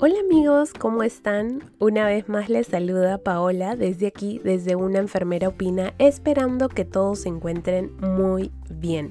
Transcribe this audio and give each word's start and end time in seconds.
Hola 0.00 0.20
amigos, 0.20 0.74
¿cómo 0.78 1.02
están? 1.02 1.72
Una 1.80 2.06
vez 2.06 2.28
más 2.28 2.48
les 2.48 2.68
saluda 2.68 3.18
Paola 3.18 3.74
desde 3.74 4.06
aquí, 4.06 4.40
desde 4.44 4.76
una 4.76 5.00
enfermera 5.00 5.48
opina, 5.48 5.92
esperando 5.98 6.68
que 6.68 6.84
todos 6.84 7.22
se 7.22 7.30
encuentren 7.30 7.90
muy 7.96 8.52
bien. 8.70 9.10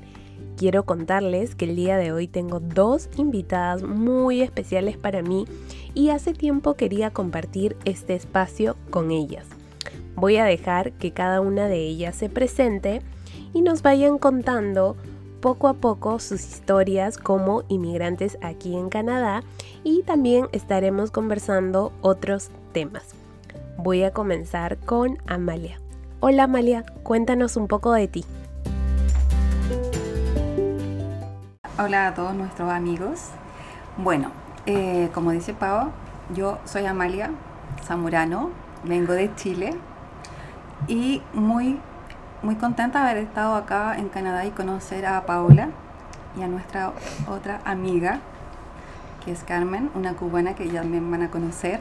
Quiero 0.55 0.85
contarles 0.85 1.55
que 1.55 1.65
el 1.65 1.75
día 1.75 1.97
de 1.97 2.13
hoy 2.13 2.29
tengo 2.29 2.61
dos 2.61 3.09
invitadas 3.17 3.83
muy 3.83 4.41
especiales 4.41 4.95
para 4.95 5.21
mí 5.21 5.43
y 5.93 6.07
hace 6.11 6.31
tiempo 6.31 6.75
quería 6.75 7.11
compartir 7.11 7.75
este 7.83 8.15
espacio 8.15 8.77
con 8.89 9.11
ellas. 9.11 9.45
Voy 10.15 10.37
a 10.37 10.45
dejar 10.45 10.93
que 10.93 11.11
cada 11.11 11.41
una 11.41 11.67
de 11.67 11.79
ellas 11.81 12.15
se 12.15 12.29
presente 12.29 13.01
y 13.53 13.61
nos 13.61 13.81
vayan 13.81 14.17
contando 14.19 14.95
poco 15.41 15.67
a 15.67 15.73
poco 15.73 16.19
sus 16.19 16.41
historias 16.41 17.17
como 17.17 17.63
inmigrantes 17.67 18.37
aquí 18.41 18.75
en 18.75 18.89
Canadá 18.89 19.43
y 19.83 20.03
también 20.03 20.47
estaremos 20.51 21.11
conversando 21.11 21.93
otros 22.01 22.49
temas. 22.73 23.15
Voy 23.77 24.03
a 24.03 24.11
comenzar 24.11 24.77
con 24.77 25.17
Amalia. 25.27 25.79
Hola 26.19 26.43
Amalia, 26.43 26.83
cuéntanos 27.03 27.57
un 27.57 27.67
poco 27.67 27.93
de 27.93 28.07
ti. 28.07 28.25
Hola 31.79 32.07
a 32.07 32.13
todos 32.15 32.33
nuestros 32.33 32.71
amigos. 32.71 33.29
Bueno, 33.97 34.31
eh, 34.65 35.09
como 35.13 35.31
dice 35.31 35.53
Pau, 35.53 35.91
yo 36.33 36.57
soy 36.65 36.85
Amalia 36.85 37.31
Zamorano, 37.83 38.49
vengo 38.83 39.13
de 39.13 39.33
Chile 39.35 39.75
y 40.87 41.21
muy 41.33 41.79
muy 42.43 42.55
contenta 42.55 43.03
de 43.03 43.11
haber 43.11 43.23
estado 43.23 43.55
acá 43.55 43.97
en 43.97 44.09
Canadá 44.09 44.45
y 44.45 44.51
conocer 44.51 45.05
a 45.05 45.25
Paola 45.25 45.69
y 46.37 46.43
a 46.43 46.47
nuestra 46.47 46.93
otra 47.27 47.61
amiga, 47.65 48.19
que 49.25 49.31
es 49.31 49.43
Carmen, 49.43 49.89
una 49.95 50.13
cubana 50.13 50.55
que 50.55 50.69
ya 50.69 50.83
me 50.83 50.99
van 50.99 51.23
a 51.23 51.31
conocer. 51.31 51.79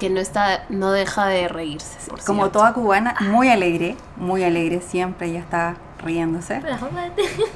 Que 0.00 0.10
no, 0.10 0.20
está, 0.20 0.64
no 0.68 0.90
deja 0.90 1.26
de 1.26 1.48
reírse. 1.48 1.98
Como 2.26 2.50
toda 2.50 2.72
cubana, 2.72 3.14
muy 3.20 3.48
alegre, 3.48 3.96
muy 4.16 4.42
alegre, 4.42 4.80
siempre 4.80 5.28
ella 5.28 5.40
está 5.40 5.76
riéndose. 6.02 6.60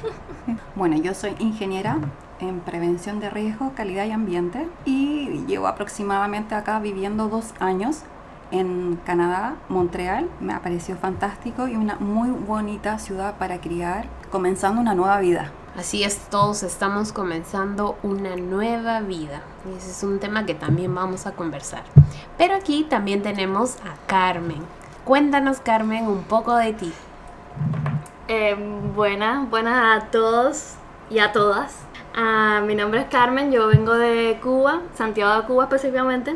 bueno, 0.75 0.97
yo 0.97 1.13
soy 1.13 1.35
ingeniera 1.39 1.97
en 2.39 2.61
prevención 2.61 3.19
de 3.19 3.29
riesgo, 3.29 3.73
calidad 3.75 4.05
y 4.05 4.11
ambiente 4.11 4.67
y 4.85 5.43
llevo 5.45 5.67
aproximadamente 5.67 6.55
acá 6.55 6.79
viviendo 6.79 7.27
dos 7.27 7.53
años 7.59 8.03
en 8.51 8.99
Canadá, 9.05 9.55
Montreal, 9.69 10.29
me 10.39 10.53
ha 10.53 10.61
parecido 10.61 10.97
fantástico 10.97 11.67
y 11.67 11.75
una 11.75 11.95
muy 11.95 12.29
bonita 12.29 12.99
ciudad 12.99 13.37
para 13.37 13.61
criar, 13.61 14.05
comenzando 14.31 14.81
una 14.81 14.95
nueva 14.95 15.19
vida. 15.19 15.51
Así 15.77 16.03
es, 16.03 16.17
todos 16.29 16.63
estamos 16.63 17.13
comenzando 17.13 17.97
una 18.03 18.35
nueva 18.35 19.01
vida. 19.01 19.41
Y 19.65 19.77
ese 19.77 19.91
es 19.91 20.03
un 20.03 20.19
tema 20.19 20.45
que 20.45 20.55
también 20.55 20.93
vamos 20.93 21.25
a 21.25 21.33
conversar. 21.33 21.83
Pero 22.37 22.55
aquí 22.55 22.85
también 22.89 23.21
tenemos 23.21 23.77
a 23.77 23.95
Carmen. 24.07 24.63
Cuéntanos, 25.05 25.59
Carmen, 25.59 26.07
un 26.07 26.23
poco 26.23 26.55
de 26.55 26.73
ti. 26.73 26.91
Eh, 28.27 28.55
buenas, 28.95 29.49
buenas 29.49 30.03
a 30.03 30.07
todos 30.07 30.73
y 31.09 31.19
a 31.19 31.31
todas. 31.31 31.77
Ah, 32.15 32.61
mi 32.65 32.75
nombre 32.75 33.01
es 33.01 33.07
Carmen, 33.07 33.51
yo 33.51 33.67
vengo 33.67 33.93
de 33.93 34.39
Cuba, 34.41 34.81
Santiago 34.95 35.39
de 35.41 35.47
Cuba 35.47 35.63
específicamente. 35.65 36.35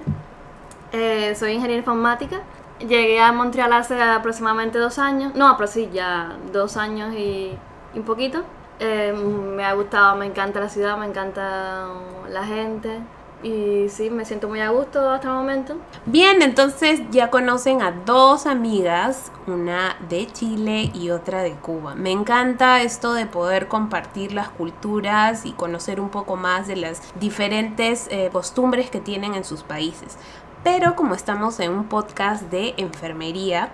Eh, 0.93 1.33
soy 1.35 1.53
ingeniera 1.53 1.79
informática. 1.79 2.41
Llegué 2.79 3.19
a 3.19 3.31
Montreal 3.31 3.73
hace 3.73 4.01
aproximadamente 4.01 4.77
dos 4.77 4.99
años. 4.99 5.33
No, 5.35 5.57
pero 5.57 5.67
sí, 5.67 5.89
ya 5.91 6.37
dos 6.51 6.77
años 6.77 7.13
y, 7.15 7.57
un 7.95 8.03
poquito. 8.03 8.43
Eh, 8.79 9.11
me 9.13 9.65
ha 9.65 9.73
gustado, 9.73 10.15
me 10.15 10.25
encanta 10.25 10.59
la 10.59 10.69
ciudad, 10.69 10.97
me 10.97 11.07
encanta 11.07 11.87
la 12.29 12.45
gente. 12.45 12.99
Y 13.43 13.89
sí, 13.89 14.09
me 14.09 14.23
siento 14.23 14.47
muy 14.47 14.61
a 14.61 14.69
gusto 14.69 15.09
hasta 15.09 15.27
el 15.27 15.33
momento. 15.33 15.75
Bien, 16.05 16.41
entonces 16.41 17.01
ya 17.11 17.29
conocen 17.29 17.81
a 17.81 17.91
dos 17.91 18.45
amigas, 18.45 19.33
una 19.47 19.97
de 20.07 20.27
Chile 20.27 20.91
y 20.93 21.09
otra 21.09 21.43
de 21.43 21.51
Cuba. 21.51 21.93
Me 21.93 22.11
encanta 22.11 22.81
esto 22.81 23.13
de 23.13 23.25
poder 23.25 23.67
compartir 23.67 24.31
las 24.31 24.47
culturas 24.47 25.45
y 25.45 25.51
conocer 25.51 25.99
un 25.99 26.07
poco 26.07 26.37
más 26.37 26.67
de 26.67 26.77
las 26.77 27.01
diferentes 27.19 28.07
eh, 28.11 28.29
costumbres 28.31 28.89
que 28.89 29.01
tienen 29.01 29.35
en 29.35 29.43
sus 29.43 29.63
países. 29.63 30.17
Pero 30.63 30.95
como 30.95 31.13
estamos 31.13 31.59
en 31.59 31.71
un 31.71 31.83
podcast 31.85 32.43
de 32.43 32.73
enfermería, 32.77 33.69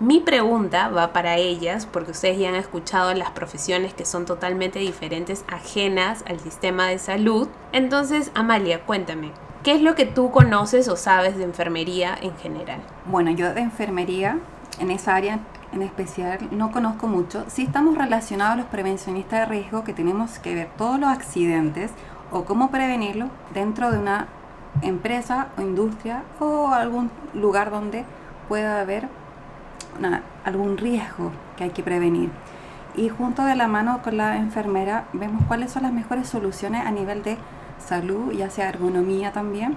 mi 0.00 0.18
pregunta 0.18 0.88
va 0.88 1.12
para 1.12 1.36
ellas, 1.36 1.86
porque 1.86 2.10
ustedes 2.10 2.40
ya 2.40 2.48
han 2.48 2.56
escuchado 2.56 3.14
las 3.14 3.30
profesiones 3.30 3.94
que 3.94 4.04
son 4.04 4.26
totalmente 4.26 4.80
diferentes, 4.80 5.44
ajenas 5.46 6.24
al 6.26 6.40
sistema 6.40 6.88
de 6.88 6.98
salud. 6.98 7.46
Entonces, 7.70 8.32
Amalia, 8.34 8.84
cuéntame, 8.84 9.30
¿qué 9.62 9.76
es 9.76 9.80
lo 9.80 9.94
que 9.94 10.06
tú 10.06 10.32
conoces 10.32 10.88
o 10.88 10.96
sabes 10.96 11.36
de 11.36 11.44
enfermería 11.44 12.18
en 12.20 12.36
general? 12.38 12.80
Bueno, 13.06 13.30
yo 13.30 13.54
de 13.54 13.60
enfermería, 13.60 14.40
en 14.80 14.90
esa 14.90 15.14
área 15.14 15.38
en 15.72 15.82
especial, 15.82 16.40
no 16.50 16.72
conozco 16.72 17.06
mucho. 17.06 17.44
Sí 17.46 17.62
estamos 17.62 17.96
relacionados 17.96 18.54
a 18.54 18.56
los 18.56 18.66
prevencionistas 18.66 19.40
de 19.40 19.46
riesgo 19.46 19.84
que 19.84 19.92
tenemos 19.92 20.40
que 20.40 20.56
ver 20.56 20.68
todos 20.76 20.98
los 20.98 21.10
accidentes 21.10 21.92
o 22.32 22.44
cómo 22.44 22.72
prevenirlo 22.72 23.28
dentro 23.54 23.92
de 23.92 23.98
una 23.98 24.26
empresa 24.82 25.48
o 25.56 25.62
industria 25.62 26.22
o 26.40 26.68
algún 26.68 27.10
lugar 27.34 27.70
donde 27.70 28.04
pueda 28.48 28.80
haber 28.80 29.08
algún 30.44 30.76
riesgo 30.76 31.30
que 31.56 31.64
hay 31.64 31.70
que 31.70 31.82
prevenir. 31.82 32.30
Y 32.96 33.08
junto 33.08 33.44
de 33.44 33.56
la 33.56 33.66
mano 33.66 34.02
con 34.02 34.16
la 34.16 34.36
enfermera 34.36 35.04
vemos 35.12 35.42
cuáles 35.48 35.72
son 35.72 35.82
las 35.82 35.92
mejores 35.92 36.28
soluciones 36.28 36.86
a 36.86 36.90
nivel 36.90 37.22
de 37.22 37.36
salud, 37.84 38.32
ya 38.32 38.50
sea 38.50 38.68
ergonomía 38.68 39.32
también. 39.32 39.76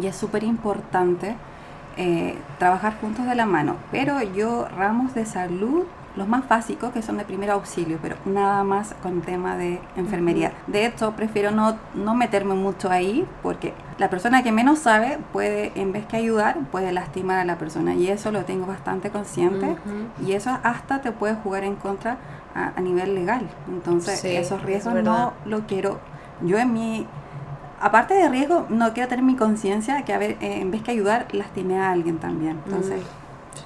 Y 0.00 0.06
es 0.06 0.16
súper 0.16 0.44
importante 0.44 1.36
eh, 1.96 2.36
trabajar 2.58 2.98
juntos 3.00 3.26
de 3.26 3.34
la 3.34 3.46
mano. 3.46 3.76
Pero 3.90 4.20
yo 4.20 4.68
ramos 4.76 5.14
de 5.14 5.24
salud 5.24 5.84
los 6.16 6.26
más 6.28 6.48
básicos 6.48 6.92
que 6.92 7.02
son 7.02 7.18
de 7.18 7.24
primer 7.24 7.50
auxilio, 7.50 7.98
pero 8.00 8.16
nada 8.24 8.64
más 8.64 8.94
con 9.02 9.20
tema 9.20 9.56
de 9.56 9.80
enfermería. 9.96 10.52
De 10.66 10.86
hecho, 10.86 11.12
prefiero 11.12 11.50
no, 11.50 11.76
no 11.94 12.14
meterme 12.14 12.54
mucho 12.54 12.90
ahí 12.90 13.26
porque 13.42 13.74
la 13.98 14.10
persona 14.10 14.42
que 14.42 14.52
menos 14.52 14.78
sabe 14.78 15.18
puede, 15.32 15.72
en 15.74 15.92
vez 15.92 16.06
que 16.06 16.16
ayudar, 16.16 16.58
puede 16.70 16.92
lastimar 16.92 17.38
a 17.38 17.44
la 17.44 17.58
persona 17.58 17.94
y 17.94 18.08
eso 18.08 18.30
lo 18.32 18.44
tengo 18.44 18.66
bastante 18.66 19.10
consciente 19.10 19.76
y 20.24 20.32
eso 20.32 20.58
hasta 20.62 21.00
te 21.00 21.12
puede 21.12 21.34
jugar 21.34 21.64
en 21.64 21.76
contra 21.76 22.18
a, 22.54 22.80
nivel 22.80 23.14
legal. 23.14 23.46
Entonces, 23.68 24.24
esos 24.24 24.62
riesgos 24.62 24.94
no 25.02 25.34
lo 25.44 25.66
quiero. 25.66 26.00
Yo 26.42 26.58
en 26.58 26.72
mi 26.72 27.06
aparte 27.80 28.14
de 28.14 28.28
riesgo, 28.28 28.66
no 28.68 28.92
quiero 28.92 29.08
tener 29.08 29.24
mi 29.24 29.36
conciencia 29.36 30.02
que 30.02 30.12
a 30.12 30.18
ver, 30.18 30.32
eh, 30.40 30.60
en 30.60 30.70
vez 30.70 30.82
que 30.82 30.90
ayudar, 30.90 31.26
lastimé 31.32 31.78
a 31.78 31.90
alguien 31.90 32.18
también. 32.18 32.58
Entonces, 32.64 33.02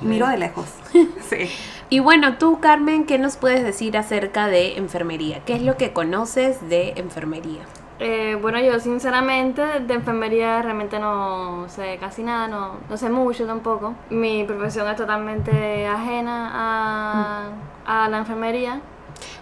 miro 0.00 0.28
de 0.28 0.38
lejos. 0.38 0.66
sí. 1.28 1.50
Y 1.88 1.98
bueno, 1.98 2.38
tú, 2.38 2.60
Carmen, 2.60 3.04
¿qué 3.04 3.18
nos 3.18 3.36
puedes 3.36 3.64
decir 3.64 3.96
acerca 3.96 4.46
de 4.46 4.76
enfermería? 4.76 5.40
¿Qué 5.44 5.54
es 5.54 5.62
lo 5.62 5.76
que 5.76 5.92
conoces 5.92 6.68
de 6.68 6.94
enfermería? 6.96 7.62
Eh, 7.98 8.38
bueno, 8.40 8.58
yo 8.60 8.80
sinceramente 8.80 9.60
de 9.80 9.94
enfermería 9.94 10.62
realmente 10.62 10.98
no 10.98 11.66
sé 11.68 11.98
casi 12.00 12.22
nada, 12.22 12.48
no, 12.48 12.76
no 12.88 12.96
sé 12.96 13.10
mucho 13.10 13.46
tampoco. 13.46 13.94
Mi 14.08 14.44
profesión 14.44 14.88
es 14.88 14.96
totalmente 14.96 15.86
ajena 15.86 16.50
a, 16.54 18.04
a 18.04 18.08
la 18.08 18.18
enfermería. 18.18 18.80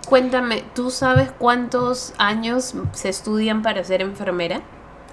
Cuéntame, 0.08 0.64
¿tú 0.74 0.90
sabes 0.90 1.30
cuántos 1.30 2.14
años 2.18 2.74
se 2.92 3.10
estudian 3.10 3.62
para 3.62 3.84
ser 3.84 4.00
enfermera? 4.00 4.62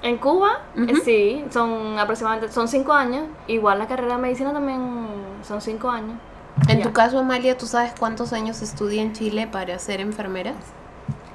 En 0.05 0.17
Cuba, 0.17 0.61
eh, 0.75 0.93
sí, 1.03 1.43
son 1.49 1.97
aproximadamente, 1.97 2.53
son 2.53 2.67
cinco 2.67 2.93
años. 2.93 3.25
Igual 3.47 3.79
la 3.79 3.87
carrera 3.87 4.17
de 4.17 4.21
medicina 4.21 4.53
también 4.53 5.07
son 5.41 5.61
cinco 5.61 5.89
años. 5.89 6.19
En 6.67 6.83
tu 6.83 6.93
caso, 6.93 7.17
Amalia, 7.17 7.57
¿tú 7.57 7.65
sabes 7.65 7.91
cuántos 7.97 8.31
años 8.31 8.61
estudia 8.61 9.01
en 9.01 9.13
Chile 9.13 9.47
para 9.51 9.79
ser 9.79 10.01
enfermera? 10.01 10.53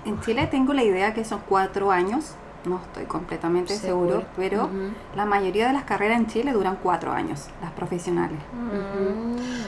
En 0.05 0.21
Chile 0.21 0.47
tengo 0.47 0.73
la 0.73 0.85
idea 0.85 1.13
que 1.15 1.25
son 1.25 1.41
cuatro 1.49 1.91
años, 1.91 2.35
no 2.65 2.81
estoy 2.87 3.07
completamente 3.07 3.77
seguro, 3.77 4.23
pero 4.37 4.71
la 5.17 5.27
mayoría 5.27 5.67
de 5.67 5.73
las 5.73 5.83
carreras 5.83 6.21
en 6.21 6.29
Chile 6.29 6.53
duran 6.53 6.79
cuatro 6.81 7.11
años, 7.11 7.49
las 7.61 7.73
profesionales. 7.73 8.39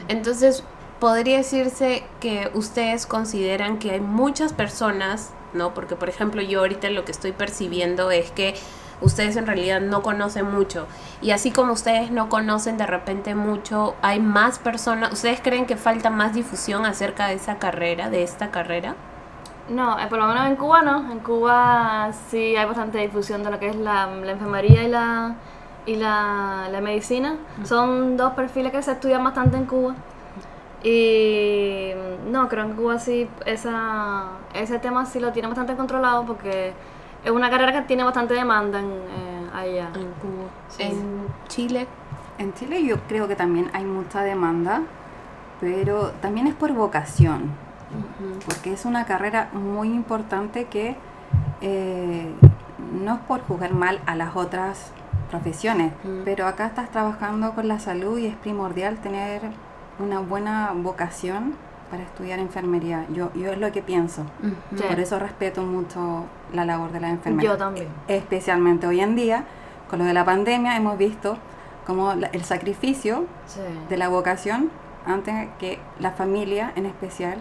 Entonces, 0.06 0.62
podría 1.00 1.38
decirse 1.38 2.04
que 2.20 2.52
ustedes 2.54 3.06
consideran 3.06 3.80
que 3.80 3.90
hay 3.90 4.00
muchas 4.00 4.52
personas, 4.52 5.32
¿no? 5.54 5.74
Porque, 5.74 5.96
por 5.96 6.08
ejemplo, 6.08 6.40
yo 6.40 6.60
ahorita 6.60 6.88
lo 6.90 7.04
que 7.04 7.10
estoy 7.10 7.32
percibiendo 7.32 8.12
es 8.12 8.30
que 8.30 8.54
ustedes 9.02 9.36
en 9.36 9.46
realidad 9.46 9.80
no 9.80 10.02
conocen 10.02 10.50
mucho. 10.50 10.86
Y 11.20 11.32
así 11.32 11.50
como 11.50 11.72
ustedes 11.72 12.10
no 12.10 12.28
conocen 12.28 12.78
de 12.78 12.86
repente 12.86 13.34
mucho, 13.34 13.94
hay 14.00 14.20
más 14.20 14.58
personas, 14.58 15.12
¿ustedes 15.12 15.40
creen 15.40 15.66
que 15.66 15.76
falta 15.76 16.10
más 16.10 16.32
difusión 16.34 16.86
acerca 16.86 17.26
de 17.26 17.34
esa 17.34 17.58
carrera, 17.58 18.08
de 18.08 18.22
esta 18.22 18.50
carrera? 18.50 18.94
No, 19.68 19.98
eh, 19.98 20.06
por 20.08 20.18
lo 20.18 20.26
menos 20.26 20.46
en 20.46 20.56
Cuba 20.56 20.82
no. 20.82 21.12
En 21.12 21.20
Cuba 21.20 22.10
sí 22.30 22.56
hay 22.56 22.64
bastante 22.64 22.98
difusión 22.98 23.42
de 23.42 23.50
lo 23.50 23.58
que 23.58 23.68
es 23.68 23.76
la, 23.76 24.08
enfermería 24.26 24.82
y 24.82 24.88
la 24.88 25.36
y 25.86 25.96
la, 25.96 26.80
medicina. 26.82 27.36
Son 27.64 28.16
dos 28.16 28.32
perfiles 28.34 28.72
que 28.72 28.82
se 28.82 28.92
estudian 28.92 29.22
bastante 29.24 29.56
en 29.56 29.66
Cuba. 29.66 29.94
Y 30.82 31.92
no, 32.26 32.48
creo 32.48 32.64
que 32.64 32.70
en 32.72 32.76
Cuba 32.76 32.98
sí 32.98 33.28
esa, 33.46 34.24
ese 34.52 34.78
tema 34.80 35.06
sí 35.06 35.20
lo 35.20 35.32
tiene 35.32 35.48
bastante 35.48 35.76
controlado 35.76 36.24
porque 36.26 36.74
es 37.24 37.30
una 37.30 37.50
carrera 37.50 37.72
que 37.72 37.82
tiene 37.82 38.04
bastante 38.04 38.34
demanda 38.34 38.80
en, 38.80 38.90
eh, 38.90 39.50
allá. 39.54 39.90
En 39.94 40.12
Cuba. 40.12 40.48
Sí. 40.68 40.82
En 40.82 41.26
Chile. 41.48 41.86
En 42.38 42.52
Chile 42.54 42.84
yo 42.84 42.96
creo 43.08 43.28
que 43.28 43.36
también 43.36 43.70
hay 43.72 43.84
mucha 43.84 44.22
demanda, 44.22 44.82
pero 45.60 46.10
también 46.20 46.46
es 46.46 46.54
por 46.54 46.72
vocación, 46.72 47.50
porque 48.46 48.72
es 48.72 48.84
una 48.84 49.04
carrera 49.04 49.50
muy 49.52 49.88
importante 49.88 50.64
que 50.64 50.96
eh, 51.60 52.28
no 53.00 53.14
es 53.14 53.20
por 53.20 53.42
jugar 53.42 53.74
mal 53.74 54.00
a 54.06 54.16
las 54.16 54.34
otras 54.34 54.90
profesiones, 55.30 55.92
pero 56.24 56.46
acá 56.46 56.66
estás 56.66 56.90
trabajando 56.90 57.54
con 57.54 57.68
la 57.68 57.78
salud 57.78 58.18
y 58.18 58.26
es 58.26 58.36
primordial 58.36 58.96
tener 58.96 59.42
una 59.98 60.18
buena 60.20 60.72
vocación 60.74 61.54
para 61.92 62.04
estudiar 62.04 62.38
enfermería. 62.38 63.04
Yo, 63.12 63.30
yo 63.34 63.52
es 63.52 63.58
lo 63.58 63.70
que 63.70 63.82
pienso. 63.82 64.22
Sí. 64.74 64.82
Por 64.82 64.98
eso 64.98 65.18
respeto 65.18 65.60
mucho 65.62 66.24
la 66.54 66.64
labor 66.64 66.90
de 66.90 67.00
la 67.00 67.10
enfermera. 67.10 67.50
Yo 67.50 67.58
también. 67.58 67.86
Especialmente 68.08 68.86
hoy 68.86 69.00
en 69.00 69.14
día, 69.14 69.44
con 69.90 69.98
lo 69.98 70.06
de 70.06 70.14
la 70.14 70.24
pandemia, 70.24 70.74
hemos 70.74 70.96
visto 70.96 71.36
como 71.86 72.14
la- 72.14 72.28
el 72.28 72.44
sacrificio 72.44 73.26
Sí. 73.46 73.60
de 73.90 73.96
la 73.98 74.08
vocación 74.08 74.70
antes 75.06 75.48
que 75.58 75.78
la 75.98 76.12
familia 76.12 76.72
en 76.76 76.86
especial 76.86 77.38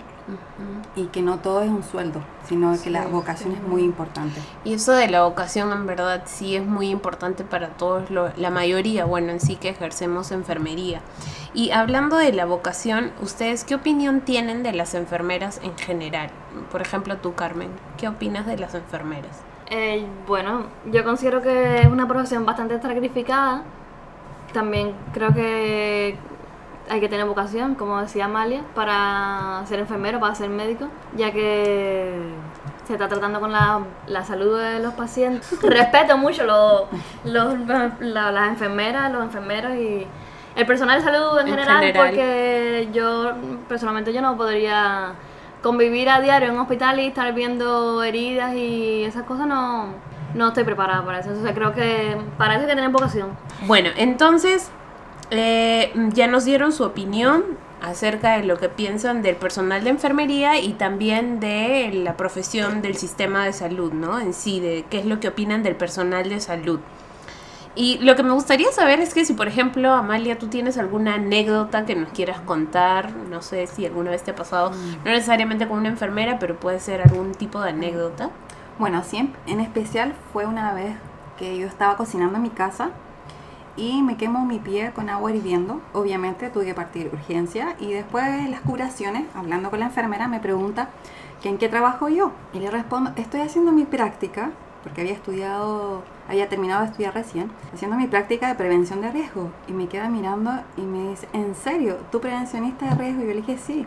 y 0.95 1.05
que 1.07 1.21
no 1.21 1.39
todo 1.39 1.61
es 1.61 1.69
un 1.69 1.83
sueldo, 1.83 2.21
sino 2.47 2.73
que 2.81 2.89
la 2.89 3.03
Sí, 3.03 3.09
vocación 3.11 3.51
es 3.53 3.61
muy 3.63 3.83
importante. 3.83 4.39
Y 4.63 4.73
eso 4.73 4.93
de 4.93 5.07
la 5.09 5.23
vocación 5.23 5.71
en 5.71 5.85
verdad 5.85 6.23
sí 6.25 6.55
es 6.55 6.65
muy 6.65 6.89
importante 6.89 7.43
para 7.43 7.69
todos, 7.69 8.09
lo- 8.09 8.31
la 8.37 8.49
mayoría, 8.49 9.05
bueno, 9.05 9.31
en 9.31 9.39
sí 9.39 9.55
que 9.57 9.69
ejercemos 9.69 10.31
enfermería. 10.31 11.01
Y 11.53 11.71
hablando 11.71 12.15
de 12.17 12.31
la 12.33 12.45
vocación, 12.45 13.11
¿ustedes 13.21 13.63
qué 13.65 13.75
opinión 13.75 14.21
tienen 14.21 14.63
de 14.63 14.71
las 14.73 14.93
enfermeras 14.93 15.59
en 15.63 15.77
general? 15.77 16.29
Por 16.71 16.81
ejemplo, 16.81 17.17
tú, 17.17 17.33
Carmen, 17.35 17.69
¿qué 17.97 18.07
opinas 18.07 18.45
de 18.45 18.57
las 18.57 18.73
enfermeras? 18.73 19.41
Eh, 19.69 20.05
bueno, 20.27 20.63
yo 20.91 21.03
considero 21.03 21.41
que 21.41 21.81
es 21.81 21.87
una 21.87 22.07
profesión 22.07 22.45
bastante 22.45 22.81
sacrificada. 22.81 23.63
También 24.53 24.93
creo 25.13 25.33
que 25.33 26.17
hay 26.89 26.99
que 26.99 27.07
tener 27.09 27.25
vocación, 27.25 27.75
como 27.75 28.01
decía 28.01 28.25
Amalia, 28.25 28.63
para 28.75 29.61
ser 29.65 29.79
enfermero, 29.79 30.19
para 30.19 30.35
ser 30.35 30.49
médico, 30.49 30.87
ya 31.15 31.31
que 31.31 32.19
se 32.85 32.93
está 32.93 33.07
tratando 33.07 33.39
con 33.39 33.51
la, 33.51 33.79
la 34.07 34.23
salud 34.25 34.59
de 34.59 34.79
los 34.79 34.93
pacientes. 34.93 35.57
Respeto 35.63 36.17
mucho 36.17 36.43
los, 36.45 36.83
los- 37.23 37.55
la- 37.99 38.31
las 38.31 38.49
enfermeras, 38.49 39.11
los 39.11 39.23
enfermeros 39.23 39.73
y 39.75 40.05
el 40.55 40.65
personal 40.65 40.97
de 40.99 41.03
salud 41.09 41.39
en, 41.39 41.47
En 41.47 41.53
general, 41.53 41.79
general. 41.79 42.07
porque 42.07 42.89
yo 42.93 43.31
personalmente 43.69 44.11
yo 44.11 44.21
no 44.21 44.35
podría 44.35 45.13
convivir 45.63 46.09
a 46.09 46.19
diario 46.19 46.49
en 46.49 46.55
un 46.55 46.61
hospital 46.61 46.99
y 46.99 47.07
estar 47.07 47.31
viendo 47.33 48.03
heridas 48.03 48.53
y 48.55 49.03
esas 49.05 49.23
cosas 49.23 49.47
no, 49.47 49.85
no 50.33 50.47
estoy 50.49 50.63
preparada 50.65 51.05
para 51.05 51.19
eso. 51.19 51.29
Entonces 51.29 51.53
creo 51.53 51.73
que 51.73 52.17
para 52.37 52.55
eso 52.55 52.63
hay 52.63 52.67
que 52.69 52.75
tener 52.75 52.89
vocación. 52.89 53.29
Bueno, 53.67 53.89
entonces 53.95 54.71
eh, 55.31 55.93
ya 56.13 56.27
nos 56.27 56.45
dieron 56.45 56.73
su 56.73 56.83
opinión 56.83 57.43
acerca 57.81 58.37
de 58.37 58.43
lo 58.43 58.57
que 58.57 58.69
piensan 58.69 59.21
del 59.21 59.35
personal 59.35 59.83
de 59.83 59.89
enfermería 59.89 60.59
y 60.59 60.73
también 60.73 61.39
de 61.39 61.89
la 61.93 62.15
profesión 62.15 62.81
del 62.81 62.95
sistema 62.95 63.45
de 63.45 63.53
salud, 63.53 63.91
¿no? 63.91 64.19
En 64.19 64.33
sí, 64.33 64.59
de 64.59 64.85
qué 64.89 64.99
es 64.99 65.05
lo 65.05 65.19
que 65.19 65.29
opinan 65.29 65.63
del 65.63 65.75
personal 65.75 66.29
de 66.29 66.39
salud. 66.39 66.79
Y 67.73 67.97
lo 67.99 68.17
que 68.17 68.23
me 68.23 68.31
gustaría 68.31 68.69
saber 68.73 68.99
es 68.99 69.13
que 69.13 69.23
si, 69.23 69.33
por 69.33 69.47
ejemplo, 69.47 69.93
Amalia, 69.93 70.37
tú 70.37 70.47
tienes 70.47 70.77
alguna 70.77 71.15
anécdota 71.15 71.85
que 71.85 71.95
nos 71.95 72.09
quieras 72.09 72.41
contar, 72.41 73.11
no 73.29 73.41
sé 73.41 73.65
si 73.65 73.85
alguna 73.85 74.11
vez 74.11 74.23
te 74.23 74.31
ha 74.31 74.35
pasado, 74.35 74.71
no 75.05 75.11
necesariamente 75.11 75.67
con 75.67 75.79
una 75.79 75.87
enfermera, 75.87 76.37
pero 76.37 76.59
puede 76.59 76.81
ser 76.81 77.01
algún 77.01 77.31
tipo 77.31 77.61
de 77.61 77.69
anécdota. 77.69 78.29
Bueno, 78.77 79.03
sí, 79.05 79.33
en 79.47 79.59
especial 79.61 80.13
fue 80.33 80.45
una 80.45 80.73
vez 80.73 80.97
que 81.37 81.57
yo 81.57 81.65
estaba 81.65 81.95
cocinando 81.95 82.35
en 82.35 82.43
mi 82.43 82.49
casa 82.49 82.91
y 83.77 84.01
me 84.01 84.17
quemo 84.17 84.45
mi 84.45 84.59
pie 84.59 84.91
con 84.93 85.09
agua 85.09 85.31
hirviendo. 85.31 85.81
Obviamente 85.93 86.49
tuve 86.49 86.65
que 86.65 86.73
partir 86.73 87.09
urgencia 87.11 87.75
y 87.79 87.91
después 87.91 88.25
de 88.25 88.49
las 88.49 88.61
curaciones, 88.61 89.25
hablando 89.33 89.69
con 89.69 89.79
la 89.79 89.85
enfermera, 89.87 90.27
me 90.27 90.39
pregunta 90.39 90.89
que 91.41 91.49
en 91.49 91.57
qué 91.57 91.69
trabajo 91.69 92.09
yo. 92.09 92.31
Y 92.53 92.59
le 92.59 92.69
respondo, 92.69 93.11
estoy 93.15 93.41
haciendo 93.41 93.71
mi 93.71 93.85
práctica, 93.85 94.51
porque 94.83 95.01
había 95.01 95.13
estudiado, 95.13 96.03
había 96.27 96.49
terminado 96.49 96.81
de 96.81 96.87
estudiar 96.87 97.13
recién, 97.13 97.51
haciendo 97.73 97.97
mi 97.97 98.07
práctica 98.07 98.47
de 98.47 98.55
prevención 98.55 99.01
de 99.01 99.11
riesgo. 99.11 99.49
Y 99.67 99.73
me 99.73 99.87
queda 99.87 100.09
mirando 100.09 100.51
y 100.77 100.81
me 100.81 101.09
dice, 101.09 101.27
¿en 101.33 101.55
serio? 101.55 101.97
¿Tú 102.11 102.19
prevencionista 102.19 102.87
de 102.87 102.95
riesgo? 102.95 103.23
Y 103.23 103.27
yo 103.27 103.33
le 103.33 103.41
dije, 103.41 103.57
sí. 103.57 103.85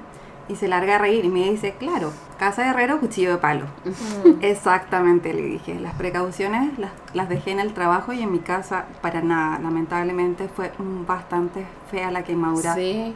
Y 0.49 0.57
se 0.57 0.69
larga 0.69 0.97
a 0.97 0.99
reír 0.99 1.25
y 1.25 1.29
me 1.29 1.51
dice, 1.51 1.75
claro, 1.79 2.13
casa 2.39 2.63
de 2.63 2.69
herrero, 2.69 3.01
cuchillo 3.01 3.31
de 3.33 3.39
palo. 3.39 3.67
Exactamente, 4.41 5.33
le 5.33 5.43
dije. 5.43 5.81
Las 5.81 5.95
precauciones 5.95 6.79
las, 6.79 6.91
las 7.15 7.29
dejé 7.29 7.53
en 7.53 7.61
el 7.61 7.73
trabajo 7.73 8.13
y 8.13 8.23
en 8.23 8.31
mi 8.31 8.41
casa 8.41 8.87
para 9.01 9.23
nada. 9.23 9.59
Lamentablemente 9.59 10.49
fue 10.49 10.73
mm, 10.79 11.07
bastante 11.07 11.67
fea 11.91 12.11
la 12.11 12.25
quemadura. 12.25 12.75
Sí. 12.75 13.15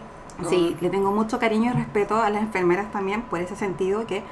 Sí, 0.49 0.77
le 0.81 0.89
tengo 0.89 1.11
mucho 1.11 1.41
cariño 1.41 1.73
y 1.73 1.75
respeto 1.75 2.17
a 2.23 2.31
las 2.31 2.43
enfermeras 2.43 2.93
también 2.93 3.23
por 3.23 3.41
ese 3.41 3.57
sentido 3.57 4.07
que 4.07 4.23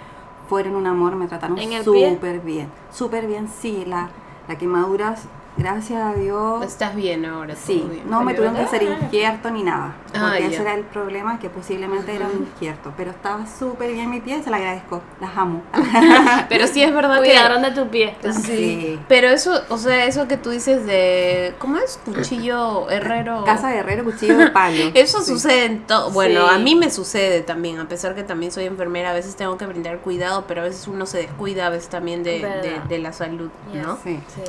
fueron 0.48 0.76
un 0.76 0.86
amor, 0.86 1.16
me 1.16 1.26
trataron 1.26 1.58
súper 1.82 2.40
bien. 2.40 2.68
Súper 2.92 3.26
bien, 3.26 3.48
sí. 3.48 3.84
La, 3.86 4.10
la 4.46 4.56
quemadura, 4.56 5.16
gracias 5.56 6.02
a 6.02 6.14
Dios. 6.14 6.64
Estás 6.64 6.94
bien 6.94 7.24
ahora. 7.24 7.54
Sí, 7.56 7.86
bien. 7.90 8.08
no 8.10 8.22
me 8.22 8.34
tuvieron 8.34 8.56
que 8.56 8.62
hacer 8.62 8.82
injerto 8.82 9.50
ni 9.50 9.62
nada. 9.62 9.94
Ah, 10.14 10.30
Porque 10.32 10.46
ese 10.46 10.62
era 10.62 10.74
el 10.74 10.84
problema, 10.84 11.38
que 11.38 11.48
posiblemente 11.50 12.14
era 12.14 12.26
un 12.26 12.46
injerto. 12.54 12.92
Pero 12.96 13.10
estaba 13.10 13.46
súper 13.46 13.92
bien 13.92 14.08
mi 14.10 14.20
pie, 14.20 14.42
se 14.42 14.50
la 14.50 14.56
agradezco. 14.56 15.02
Las 15.20 15.36
amo. 15.36 15.62
Pero 16.48 16.66
sí 16.66 16.82
es 16.82 16.92
verdad 16.94 17.20
que... 17.20 17.28
Cuidaron 17.30 17.62
de 17.62 17.70
tu 17.72 17.88
pie. 17.88 18.14
Sí. 18.22 18.32
Sí. 18.42 19.00
Pero 19.08 19.28
eso, 19.28 19.60
o 19.68 19.78
sea, 19.78 20.04
eso 20.06 20.26
que 20.28 20.36
tú 20.36 20.50
dices 20.50 20.86
de... 20.86 21.54
¿Cómo 21.58 21.76
es? 21.78 21.98
Cuchillo 22.04 22.88
herrero. 22.90 23.44
Casa 23.44 23.68
de 23.68 23.78
herrero, 23.78 24.04
cuchillo 24.04 24.36
de 24.38 24.50
palo. 24.50 24.90
Eso 24.94 25.20
Sí. 25.20 25.32
sucede 25.32 25.64
en 25.66 25.86
todo. 25.86 26.10
Bueno, 26.10 26.48
Sí. 26.48 26.54
a 26.54 26.58
mí 26.58 26.74
me 26.74 26.90
sucede 26.90 27.40
también, 27.42 27.78
a 27.78 27.88
pesar 27.88 28.14
que 28.14 28.22
también 28.22 28.52
soy 28.52 28.64
enfermera, 28.64 29.10
a 29.10 29.14
veces 29.14 29.36
tengo 29.36 29.56
que 29.58 29.66
brindar 29.66 29.98
cuidado, 29.98 30.44
pero 30.46 30.60
a 30.62 30.64
veces 30.64 30.86
uno 30.88 31.06
se 31.06 31.18
descuida, 31.18 31.66
a 31.66 31.70
veces 31.70 31.88
también 31.88 32.22
de, 32.22 32.40
Verdad. 32.40 32.62
de- 32.62 32.80
de 32.88 32.98
la 32.98 33.12
salud. 33.12 33.50
¿no? 33.74 33.98
Sí. 34.02 34.18
Sí. 34.34 34.42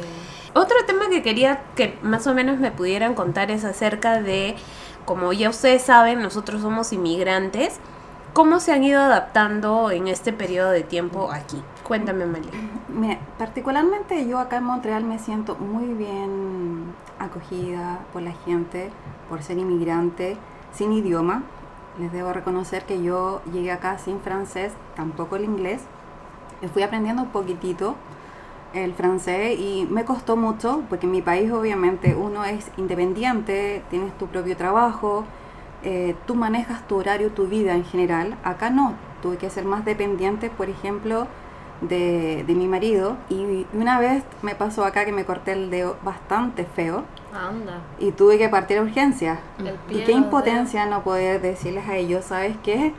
Otro 0.54 0.76
tema 0.88 0.97
que 1.10 1.22
quería 1.22 1.62
que 1.76 1.98
más 2.02 2.28
o 2.28 2.34
menos 2.34 2.60
me 2.60 2.72
pudieran 2.72 3.14
contar 3.14 3.52
es 3.52 3.64
acerca 3.64 4.22
de, 4.22 4.56
como 5.06 5.34
ya 5.34 5.50
ustedes 5.50 5.84
saben, 5.84 6.22
nosotros 6.22 6.62
somos 6.62 6.92
inmigrantes, 6.94 7.80
¿cómo 8.34 8.60
se 8.60 8.74
han 8.74 8.84
ido 8.84 9.02
adaptando 9.02 9.92
en 9.92 10.08
este 10.08 10.34
periodo 10.34 10.72
de 10.72 10.84
tiempo 10.84 11.32
aquí? 11.32 11.62
Cuéntame, 11.84 12.26
María. 12.26 12.52
Mira, 12.90 13.20
particularmente 13.38 14.28
yo 14.28 14.40
acá 14.40 14.58
en 14.58 14.66
Montreal 14.66 15.04
me 15.04 15.20
siento 15.20 15.56
muy 15.56 15.94
bien 15.94 16.86
acogida 17.20 18.00
por 18.14 18.22
la 18.22 18.34
gente, 18.46 18.90
por 19.30 19.42
ser 19.42 19.58
inmigrante, 19.58 20.38
sin 20.74 20.94
idioma. 20.94 21.44
Les 22.00 22.12
debo 22.12 22.32
reconocer 22.34 22.86
que 22.86 23.02
yo 23.02 23.42
llegué 23.52 23.72
acá 23.72 23.98
sin 23.98 24.20
francés, 24.20 24.74
tampoco 24.96 25.36
el 25.36 25.46
inglés. 25.46 25.82
Fui 26.74 26.84
aprendiendo 26.84 27.24
un 27.24 27.30
poquitito 27.30 27.96
el 28.74 28.94
francés 28.94 29.58
y 29.60 29.88
me 29.90 30.06
costó 30.06 30.38
mucho 30.38 30.84
porque 30.90 31.06
en 31.06 31.12
mi 31.14 31.22
país 31.22 31.52
obviamente 31.52 32.16
uno 32.16 32.46
es 32.46 32.72
independiente, 32.78 33.84
tienes 33.90 34.18
tu 34.18 34.28
propio 34.28 34.56
trabajo, 34.58 35.26
eh, 35.84 36.16
tú 36.26 36.36
manejas 36.36 36.88
tu 36.88 36.98
horario, 36.98 37.32
tu 37.32 37.48
vida 37.48 37.74
en 37.76 37.86
general. 37.86 38.38
Acá 38.44 38.70
no, 38.70 39.00
tuve 39.22 39.38
que 39.38 39.50
ser 39.50 39.66
más 39.66 39.86
dependiente, 39.86 40.50
por 40.50 40.70
ejemplo, 40.70 41.28
de, 41.82 42.44
de 42.46 42.56
mi 42.56 42.68
marido. 42.68 43.18
Y 43.30 43.68
una 43.74 44.00
vez 44.00 44.24
me 44.42 44.56
pasó 44.56 44.86
acá 44.86 45.06
que 45.06 45.12
me 45.12 45.26
corté 45.26 45.54
el 45.54 45.70
dedo 45.70 45.98
bastante 46.04 46.66
feo 46.66 47.06
Anda. 47.32 47.82
y 48.00 48.12
tuve 48.12 48.38
que 48.38 48.50
partir 48.50 48.78
a 48.80 48.82
urgencia. 48.84 49.40
Y 49.90 50.04
qué 50.04 50.12
impotencia 50.14 50.86
no 50.86 51.04
poder 51.04 51.42
decirles 51.42 51.88
a 51.88 51.96
ellos, 51.96 52.26
¿sabes 52.26 52.58
qué? 52.64 52.94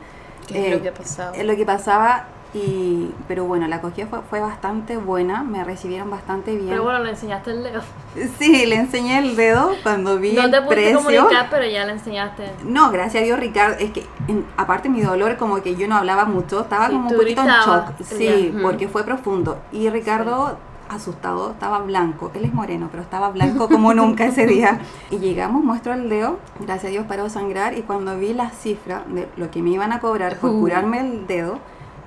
¿Qué 0.47 0.59
es 0.59 0.65
Eh, 0.67 0.71
lo 0.77 0.83
que? 0.83 0.93
Es 1.33 1.45
lo 1.45 1.57
que 1.57 1.67
pasaba, 1.67 2.27
y, 2.55 3.11
pero 3.29 3.45
bueno, 3.45 3.69
la 3.69 3.77
acogida 3.77 4.07
fue, 4.07 4.21
fue 4.23 4.41
bastante 4.41 4.97
buena, 4.97 5.43
me 5.43 5.65
recibieron 5.65 6.11
bastante 6.11 6.53
bien. 6.57 6.71
Pero 6.71 6.83
bueno, 6.85 7.01
le 7.01 7.11
enseñaste 7.11 7.51
el 7.51 7.63
dedo. 7.63 7.83
Sí, 8.39 8.67
le 8.67 8.77
enseñé 8.77 9.19
el 9.19 9.37
dedo 9.37 9.73
cuando 9.83 10.19
vi 10.19 10.33
No 10.33 10.43
el 10.45 10.51
te 10.51 10.63
pudiste 10.63 10.75
precio. 10.93 10.99
comunicar, 11.23 11.47
pero 11.51 11.67
ya 11.67 11.85
le 11.85 11.93
enseñaste. 11.93 12.51
No, 12.65 12.91
gracias 12.91 13.23
a 13.23 13.25
Dios, 13.27 13.39
Ricardo. 13.39 13.77
Es 13.79 13.91
que, 13.93 14.05
en- 14.29 14.45
aparte 14.57 14.89
mi 14.89 15.03
dolor, 15.03 15.37
como 15.37 15.63
que 15.63 15.77
yo 15.77 15.87
no 15.89 15.97
hablaba 15.97 16.25
mucho, 16.25 16.63
estaba 16.63 16.87
Sí, 16.89 16.93
como 16.95 17.11
un 17.11 17.17
poquito 17.17 17.43
en 17.43 17.49
shock. 17.49 17.93
Sí, 18.03 18.55
porque 18.63 18.89
fue 18.89 19.05
profundo. 19.05 19.59
Y 19.71 19.89
Ricardo, 19.91 20.57
asustado, 20.89 21.51
estaba 21.53 21.79
blanco. 21.81 22.31
Él 22.35 22.47
es 22.47 22.55
moreno, 22.55 22.89
pero 22.91 23.03
estaba 23.03 23.29
blanco 23.31 23.69
como 23.69 23.93
nunca 23.95 24.25
ese 24.25 24.47
día. 24.55 24.81
Y 25.11 25.19
llegamos, 25.19 25.63
muestro 25.63 25.93
el 25.93 26.09
dedo, 26.09 26.39
gracias 26.61 26.87
a 26.87 26.89
Dios 26.89 27.05
paró 27.07 27.25
de 27.25 27.31
sangrar. 27.31 27.77
Y 27.77 27.83
cuando 27.83 28.19
vi 28.19 28.33
la 28.33 28.51
cifra 28.51 29.03
de 29.07 29.29
lo 29.37 29.51
que 29.51 29.63
me 29.63 29.71
iban 29.71 29.93
a 29.93 30.01
cobrar 30.01 30.39
por 30.39 30.51
Uh. 30.51 30.61
curarme 30.61 31.01
el 31.01 31.27
dedo, 31.27 31.59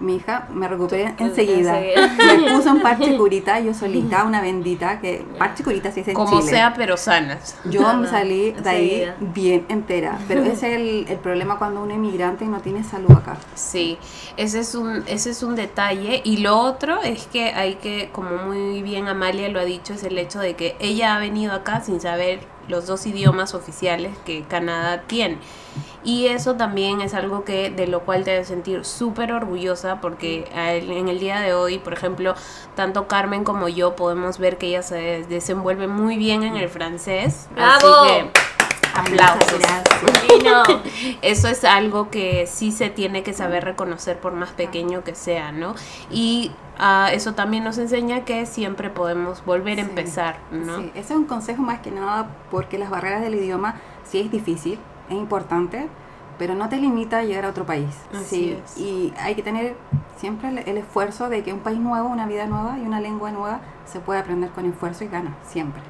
mi 0.02 0.16
hija 0.16 0.48
me 0.52 0.68
recuperé 0.68 1.14
enseguida. 1.18 1.80
Me 2.42 2.52
puso 2.52 2.72
un 2.72 2.82
parche 2.82 3.16
curita, 3.18 3.60
yo 3.60 3.74
solita, 3.74 4.24
una 4.24 4.42
bendita, 4.42 5.00
que 5.00 5.24
parche 5.38 5.64
curita 5.64 5.92
se 5.92 6.02
dice 6.02 6.12
en 6.12 6.16
Como 6.16 6.40
Chile. 6.40 6.52
sea, 6.52 6.74
pero 6.76 6.98
sanas. 6.98 7.56
Yo 7.66 7.94
me 7.94 8.08
salí 8.08 8.52
de 8.52 8.70
ahí 8.70 9.14
bien 9.20 9.66
entera, 9.70 10.18
pero 10.28 10.44
ese 10.44 10.74
es 10.74 10.80
el, 10.80 11.06
el 11.10 11.18
problema 11.18 11.58
cuando 11.58 11.82
inmigrante 11.90 12.46
y 12.46 12.48
no 12.48 12.62
tiene 12.62 12.84
salud 12.84 13.12
acá. 13.12 13.38
Sí, 13.56 13.98
ese 14.38 14.60
es 14.60 14.76
un 14.76 15.04
ese 15.08 15.32
es 15.32 15.44
un 15.44 15.56
detalle 15.56 16.22
y 16.24 16.38
lo 16.38 16.58
otro 16.60 17.02
es 17.02 17.26
que 17.28 17.54
hay 17.54 17.76
que 17.76 18.10
como 18.12 18.38
muy 18.38 18.82
bien 18.82 19.08
Amalia 19.08 19.50
lo 19.50 19.60
ha 19.60 19.66
dicho 19.66 19.94
es 19.94 20.04
el 20.04 20.18
hecho 20.18 20.40
de 20.40 20.56
que 20.56 20.76
ella 20.80 21.16
ha 21.16 21.20
venido 21.20 21.54
acá 21.54 21.82
sin 21.82 22.00
saber 22.02 22.40
los 22.68 22.88
dos 22.88 23.06
idiomas 23.06 23.54
oficiales 23.54 24.18
que 24.26 24.44
Canadá 24.44 25.04
tiene. 25.08 25.38
Y 26.04 26.28
eso 26.28 26.56
también 26.56 27.00
es 27.00 27.14
algo 27.14 27.44
que 27.46 27.70
de 27.70 27.86
lo 27.88 28.02
cual 28.02 28.24
te 28.24 28.32
debes 28.32 28.48
sentir 28.48 28.86
súper 28.86 29.32
orgullosa 29.32 30.02
porque 30.02 30.50
en 30.54 31.08
el 31.08 31.20
día 31.20 31.40
de 31.40 31.54
hoy, 31.54 31.78
por 31.78 31.94
ejemplo, 31.94 32.34
tanto 32.76 33.08
Carmen 33.08 33.44
como 33.44 33.70
yo 33.70 33.96
podemos 33.96 34.40
ver 34.40 34.58
que 34.58 34.68
ella 34.68 34.84
se 34.84 35.24
desenvuelve 35.30 35.88
muy 35.88 36.18
bien 36.18 36.44
en 36.44 36.56
el 36.56 36.70
francés. 36.70 37.48
¡Bravo! 37.54 37.88
Así 37.88 38.10
que 38.10 38.32
aplausos. 38.94 39.60
No. 40.44 40.64
Eso 41.22 41.48
es 41.48 41.64
algo 41.64 42.10
que 42.10 42.48
sí 42.48 42.72
se 42.72 42.90
tiene 42.90 43.24
que 43.24 43.34
saber 43.34 43.64
reconocer 43.64 44.20
por 44.20 44.34
más 44.34 44.52
pequeño 44.52 45.04
que 45.04 45.16
sea, 45.16 45.52
¿no? 45.52 45.76
Y 46.10 46.52
ah, 46.80 47.10
eso 47.14 47.34
también 47.34 47.64
nos 47.64 47.78
enseña 47.78 48.26
que 48.26 48.46
siempre 48.46 48.90
podemos 48.90 49.46
volver 49.46 49.80
a 49.80 49.84
Sí, 49.84 49.90
empezar, 49.90 50.40
¿no? 50.52 50.78
Sí, 50.80 50.92
ese 50.96 51.14
es 51.14 51.20
un 51.20 51.26
consejo 51.26 51.62
más 51.62 51.80
que 51.80 51.92
nada 51.92 52.30
porque 52.50 52.78
las 52.78 52.90
barreras 52.90 53.22
del 53.22 53.36
idioma 53.36 53.76
sí 54.04 54.20
es 54.20 54.32
difícil, 54.32 54.80
es 55.10 55.16
importante, 55.16 55.88
pero 56.38 56.56
no 56.56 56.70
te 56.70 56.78
limita 56.78 57.20
a 57.20 57.24
llegar 57.24 57.46
a 57.46 57.50
otro 57.50 57.66
país. 57.66 58.10
Así 58.14 58.26
sí, 58.26 58.52
es. 58.64 58.78
y 58.78 59.14
hay 59.20 59.36
que 59.36 59.44
tener 59.44 59.76
siempre 60.18 60.50
el, 60.50 60.58
el 60.60 60.78
esfuerzo 60.78 61.30
de 61.30 61.44
que 61.44 61.54
un 61.54 61.60
país 61.60 61.80
nuevo, 61.80 62.10
una 62.10 62.26
vida 62.26 62.46
nueva 62.48 62.78
y 62.80 62.82
una 62.82 63.00
lengua 63.00 63.32
nueva 63.32 63.62
se 63.86 64.00
puede 64.00 64.20
aprender 64.20 64.52
con 64.52 64.66
esfuerzo 64.66 65.04
y 65.04 65.08
ganas, 65.08 65.34
siempre. 65.44 65.82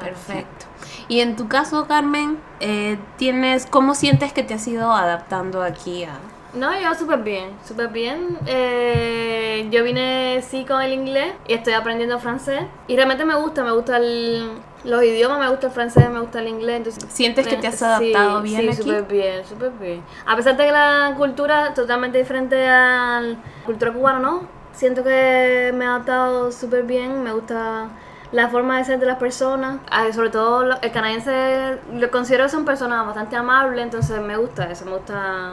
Perfecto. 0.00 0.66
Y 1.08 1.20
en 1.20 1.36
tu 1.36 1.48
caso, 1.48 1.86
Carmen, 1.86 2.38
eh, 2.60 2.98
tienes, 3.16 3.66
¿cómo 3.66 3.94
sientes 3.94 4.32
que 4.32 4.42
te 4.42 4.54
has 4.54 4.66
ido 4.68 4.92
adaptando 4.92 5.62
aquí 5.62 6.04
a... 6.04 6.18
No, 6.54 6.78
yo 6.80 6.94
súper 6.94 7.18
bien, 7.20 7.50
súper 7.66 7.88
bien. 7.88 8.38
Eh, 8.46 9.68
yo 9.70 9.84
vine 9.84 10.42
sí 10.48 10.64
con 10.64 10.80
el 10.80 10.92
inglés 10.92 11.34
y 11.46 11.52
estoy 11.54 11.74
aprendiendo 11.74 12.18
francés. 12.18 12.62
Y 12.86 12.96
realmente 12.96 13.24
me 13.24 13.34
gusta, 13.34 13.62
me 13.62 13.72
gusta 13.72 13.98
el- 13.98 14.50
los 14.84 15.02
idiomas, 15.02 15.38
me 15.40 15.48
gusta 15.48 15.66
el 15.66 15.72
francés, 15.72 16.08
me 16.10 16.20
gusta 16.20 16.40
el 16.40 16.48
inglés. 16.48 16.76
Entonces, 16.78 17.04
¿Sientes 17.08 17.46
que 17.46 17.56
te 17.56 17.66
has 17.66 17.82
adaptado 17.82 18.38
sí, 18.42 18.48
bien 18.48 18.62
sí, 18.62 18.68
aquí? 18.68 18.76
súper 18.82 19.02
bien, 19.04 19.44
súper 19.44 19.70
bien. 19.72 20.02
A 20.26 20.36
pesar 20.36 20.56
de 20.56 20.64
que 20.66 20.72
la 20.72 21.12
cultura 21.16 21.68
es 21.68 21.74
totalmente 21.74 22.16
diferente 22.18 22.66
a 22.66 23.20
la 23.20 23.36
cultura 23.66 23.92
cubana, 23.92 24.18
¿no? 24.18 24.42
Siento 24.72 25.02
que 25.02 25.72
me 25.74 25.84
he 25.84 25.88
adaptado 25.88 26.50
súper 26.52 26.84
bien, 26.84 27.22
me 27.22 27.32
gusta 27.32 27.88
la 28.32 28.48
forma 28.48 28.78
de 28.78 28.84
ser 28.84 28.98
de 28.98 29.06
las 29.06 29.18
personas. 29.18 29.78
Ah, 29.90 30.06
sobre 30.12 30.30
todo 30.30 30.62
el 30.80 30.92
canadiense 30.92 31.78
lo 31.92 32.10
considero 32.10 32.44
que 32.44 32.50
son 32.50 32.64
personas 32.64 33.06
bastante 33.06 33.36
amables, 33.36 33.82
entonces 33.82 34.20
me 34.20 34.36
gusta 34.36 34.70
eso, 34.70 34.84
me 34.84 34.92
gusta 34.92 35.52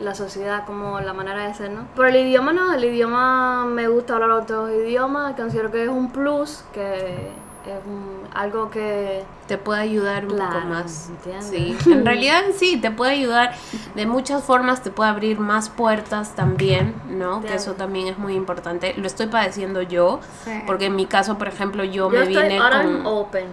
la 0.00 0.14
sociedad 0.14 0.64
como 0.64 1.00
la 1.00 1.12
manera 1.12 1.46
de 1.46 1.54
ser, 1.54 1.70
¿no? 1.70 1.86
Por 1.96 2.06
el 2.06 2.16
idioma 2.16 2.52
no, 2.52 2.72
el 2.72 2.84
idioma 2.84 3.64
me 3.66 3.88
gusta 3.88 4.14
hablar 4.14 4.30
otros 4.30 4.70
idiomas, 4.70 5.34
considero 5.34 5.70
que 5.70 5.84
es 5.84 5.88
un 5.88 6.10
plus, 6.10 6.64
que 6.72 7.30
un- 7.86 8.26
algo 8.34 8.70
que 8.70 9.24
te 9.46 9.58
puede 9.58 9.80
ayudar 9.80 10.24
un 10.26 10.32
poco 10.38 10.50
Claro, 10.50 10.66
más. 10.66 11.08
¿entiendes? 11.10 11.46
Sí, 11.82 11.90
en 11.92 12.04
realidad 12.04 12.42
sí, 12.56 12.76
te 12.78 12.90
puede 12.90 13.12
ayudar 13.12 13.54
de 13.94 14.06
muchas 14.06 14.42
formas, 14.44 14.82
te 14.82 14.90
puede 14.90 15.10
abrir 15.10 15.38
más 15.38 15.68
puertas 15.68 16.34
también, 16.34 16.94
¿no? 17.08 17.40
Que 17.40 17.46
Claro. 17.48 17.60
eso 17.62 17.72
también 17.74 18.06
es 18.08 18.18
muy 18.18 18.34
importante. 18.34 18.94
Lo 18.96 19.06
estoy 19.06 19.26
padeciendo 19.26 19.82
yo, 19.82 20.20
Sí. 20.44 20.50
porque 20.66 20.86
en 20.86 20.96
mi 20.96 21.06
caso, 21.06 21.36
por 21.38 21.48
ejemplo, 21.48 21.84
yo, 21.84 22.10
yo 22.10 22.10
me 22.10 22.22
estoy 22.24 22.42
vine 22.44 22.58
ahora 22.58 22.82
con... 22.82 22.96
en 22.96 23.06
open. 23.06 23.46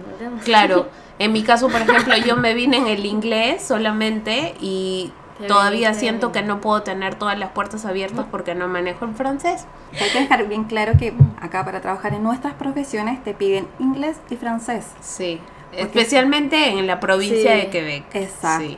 Claro, 0.44 0.86
en 1.18 1.32
mi 1.32 1.42
caso, 1.42 1.68
por 1.68 1.80
ejemplo, 1.82 2.14
yo 2.16 2.36
me 2.36 2.54
vine 2.54 2.76
en 2.78 2.86
el 2.86 3.04
inglés 3.06 3.62
solamente 3.62 4.54
y 4.60 5.12
Qué 5.38 5.46
todavía 5.46 5.90
bien, 5.90 6.00
siento 6.00 6.32
que 6.32 6.42
no 6.42 6.60
puedo 6.60 6.82
tener 6.82 7.14
todas 7.14 7.38
las 7.38 7.50
puertas 7.50 7.84
abiertas 7.84 8.26
porque 8.30 8.54
no 8.54 8.68
manejo 8.68 9.04
el 9.04 9.14
francés. 9.14 9.66
Hay 10.00 10.10
que 10.10 10.20
dejar 10.20 10.46
bien 10.48 10.64
claro 10.64 10.92
que 10.98 11.12
acá 11.40 11.64
para 11.64 11.80
trabajar 11.80 12.14
en 12.14 12.22
nuestras 12.22 12.54
profesiones 12.54 13.22
te 13.22 13.34
piden 13.34 13.68
inglés 13.78 14.16
y 14.30 14.36
francés. 14.36 14.86
Sí, 15.00 15.40
especialmente 15.72 16.70
en 16.70 16.86
la 16.86 17.00
provincia 17.00 17.52
Sí. 17.52 17.58
de 17.60 17.70
Quebec. 17.70 18.04
Exacto. 18.14 18.66
Sí. 18.66 18.76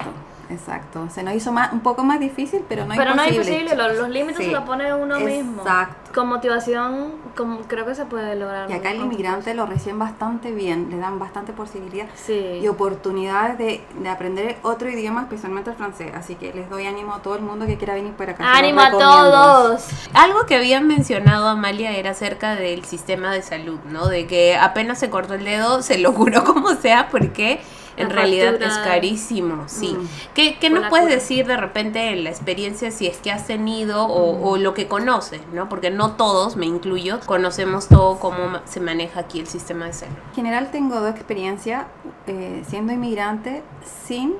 Exacto. 0.50 1.08
Se 1.10 1.22
nos 1.22 1.34
hizo 1.34 1.52
más, 1.52 1.72
un 1.72 1.80
poco 1.80 2.04
más 2.04 2.20
difícil, 2.20 2.64
pero 2.68 2.84
no 2.86 2.94
Pero 2.96 3.14
no 3.14 3.22
es 3.22 3.32
imposible. 3.32 3.60
imposible, 3.60 3.88
los, 3.88 3.96
los 3.98 4.08
límites 4.08 4.36
Sí. 4.38 4.44
se 4.46 4.52
los 4.52 4.64
pone 4.64 4.94
uno 4.94 5.20
mismo. 5.20 5.62
Exacto. 5.62 6.12
Con 6.14 6.28
motivación, 6.28 7.12
como, 7.36 7.60
creo 7.62 7.84
que 7.84 7.94
se 7.94 8.06
puede 8.06 8.34
lograr. 8.34 8.70
Y 8.70 8.72
acá 8.72 8.90
el 8.90 9.00
inmigrante 9.00 9.52
lo 9.54 9.66
reciben 9.66 9.98
bastante 9.98 10.52
bien, 10.52 10.88
le 10.90 10.96
dan 10.98 11.18
bastante 11.18 11.52
posibilidad. 11.52 12.06
Sí. 12.14 12.60
y 12.62 12.68
oportunidades 12.68 13.58
de, 13.58 13.82
de 14.00 14.08
aprender 14.08 14.56
otro 14.62 14.88
idioma, 14.88 15.22
especialmente 15.22 15.70
el 15.70 15.76
francés. 15.76 16.12
Así 16.14 16.34
que 16.34 16.52
les 16.52 16.68
doy 16.70 16.86
ánimo 16.86 17.14
a 17.14 17.22
todo 17.22 17.36
el 17.36 17.42
mundo 17.42 17.66
que 17.66 17.76
quiera 17.76 17.94
venir 17.94 18.12
para 18.14 18.32
acá. 18.32 18.44
¡Ánimo 18.56 18.80
a 18.80 18.90
todos! 18.90 19.84
Algo 20.14 20.46
que 20.46 20.56
habían 20.56 20.86
mencionado 20.86 21.48
Amalia 21.48 21.92
era 21.92 22.10
acerca 22.10 22.54
del 22.56 22.84
sistema 22.84 23.32
de 23.32 23.42
salud, 23.42 23.78
¿no? 23.90 24.08
De 24.08 24.26
que 24.26 24.56
apenas 24.56 24.98
se 24.98 25.10
cortó 25.10 25.34
el 25.34 25.44
dedo, 25.44 25.82
se 25.82 25.98
lo 25.98 26.14
curó 26.14 26.44
como 26.52 26.70
sea, 26.74 27.08
porque 27.10 27.60
en 27.98 28.08
La 28.08 28.14
realidad 28.14 28.50
factura. 28.52 28.68
es 28.70 28.78
carísimo, 28.78 29.64
sí. 29.66 29.94
Mm. 29.98 30.08
¿Qué, 30.34 30.58
qué 30.58 30.70
nos 30.70 30.88
puedes 30.88 31.06
cura. 31.06 31.14
decir 31.16 31.46
de 31.46 31.56
repente 31.56 32.10
en 32.10 32.24
la 32.24 32.30
experiencia 32.30 32.90
si 32.90 33.06
es 33.06 33.18
que 33.18 33.30
has 33.30 33.46
tenido 33.46 34.04
o, 34.06 34.48
o 34.50 34.56
lo 34.56 34.74
que 34.74 34.86
conoces, 34.88 35.40
¿no? 35.52 35.68
Porque 35.68 35.90
no 35.90 36.12
todos, 36.12 36.56
me 36.56 36.66
incluyo, 36.66 37.20
conocemos 37.26 37.88
todo 37.88 38.18
cómo 38.18 38.60
se 38.64 38.80
maneja 38.80 39.20
aquí 39.20 39.40
el 39.40 39.46
sistema 39.46 39.86
de 39.86 39.92
salud. 39.92 40.14
En 40.30 40.34
general 40.34 40.70
tengo 40.70 41.00
dos 41.00 41.10
experiencias 41.10 41.84
eh, 42.26 42.62
siendo 42.68 42.92
inmigrante 42.92 43.62
sin 44.06 44.34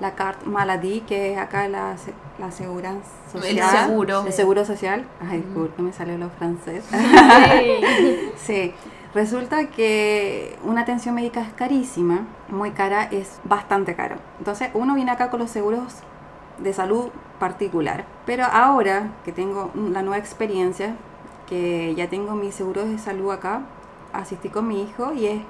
la 0.00 0.14
carte 0.14 0.44
maladie, 0.46 1.02
que 1.02 1.32
es 1.32 1.38
acá 1.38 1.68
la, 1.68 1.96
la 2.38 2.46
aseguranza 2.46 3.08
El 3.34 3.40
social. 3.42 3.86
seguro. 3.86 4.24
El 4.26 4.32
seguro 4.32 4.64
social. 4.64 5.04
Ay, 5.20 5.38
disculpe, 5.42 5.80
me 5.82 5.92
salió 5.92 6.18
lo 6.18 6.30
francés. 6.30 6.84
Sí. 6.90 7.80
Sí, 8.46 8.74
resulta 9.14 9.68
que 9.68 10.58
una 10.64 10.82
atención 10.82 11.14
médica 11.14 11.40
es 11.40 11.52
carísima, 11.52 12.26
muy 12.48 12.72
cara, 12.72 13.04
es 13.04 13.40
bastante 13.44 13.94
caro. 13.94 14.16
Entonces 14.38 14.70
uno 14.74 14.94
viene 14.94 15.12
acá 15.12 15.30
con 15.30 15.40
los 15.40 15.50
seguros 15.50 16.02
de 16.58 16.72
salud 16.72 17.10
particular. 17.38 18.04
Pero 18.26 18.44
ahora 18.44 19.12
que 19.24 19.32
tengo 19.32 19.70
la 19.74 20.02
nueva 20.02 20.18
experiencia, 20.18 20.96
que 21.48 21.94
ya 21.94 22.08
tengo 22.08 22.34
mis 22.34 22.54
seguros 22.54 22.88
de 22.88 22.98
salud 22.98 23.30
acá, 23.30 23.62
asistí 24.12 24.48
con 24.48 24.68
mi 24.68 24.82
hijo 24.82 25.12
y 25.12 25.26
es, 25.26 25.42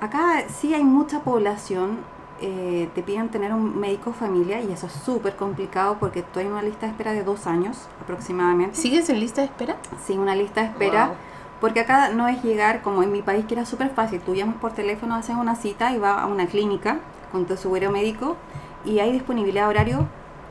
acá 0.00 0.44
sí 0.48 0.74
hay 0.74 0.84
mucha 0.84 1.20
población, 1.20 1.98
eh, 2.40 2.88
te 2.94 3.02
piden 3.02 3.28
tener 3.30 3.52
un 3.52 3.78
médico 3.78 4.12
familia 4.12 4.60
y 4.60 4.70
eso 4.72 4.86
es 4.86 4.92
súper 4.92 5.36
complicado 5.36 5.96
porque 5.98 6.20
estoy 6.20 6.44
en 6.44 6.52
una 6.52 6.62
lista 6.62 6.86
de 6.86 6.92
espera 6.92 7.12
de 7.12 7.24
dos 7.24 7.46
años 7.46 7.88
aproximadamente. 8.00 8.76
¿Sigues 8.76 9.08
en 9.08 9.20
lista 9.20 9.40
de 9.40 9.48
espera? 9.48 9.76
Sí, 10.04 10.16
una 10.16 10.34
lista 10.34 10.62
de 10.62 10.68
espera. 10.68 11.06
Wow. 11.08 11.16
Porque 11.60 11.80
acá 11.80 12.10
no 12.10 12.28
es 12.28 12.42
llegar 12.42 12.82
como 12.82 13.02
en 13.02 13.12
mi 13.12 13.22
país 13.22 13.46
que 13.46 13.54
era 13.54 13.64
súper 13.64 13.90
fácil. 13.90 14.20
Tú 14.20 14.34
llamas 14.34 14.56
por 14.56 14.72
teléfono, 14.72 15.14
haces 15.14 15.36
una 15.36 15.56
cita 15.56 15.92
y 15.92 15.98
vas 15.98 16.18
a 16.18 16.26
una 16.26 16.46
clínica 16.46 16.98
con 17.32 17.46
tu 17.46 17.56
seguro 17.56 17.90
médico 17.90 18.36
y 18.84 18.98
hay 19.00 19.12
disponibilidad 19.12 19.64
de 19.64 19.70
horario 19.70 20.06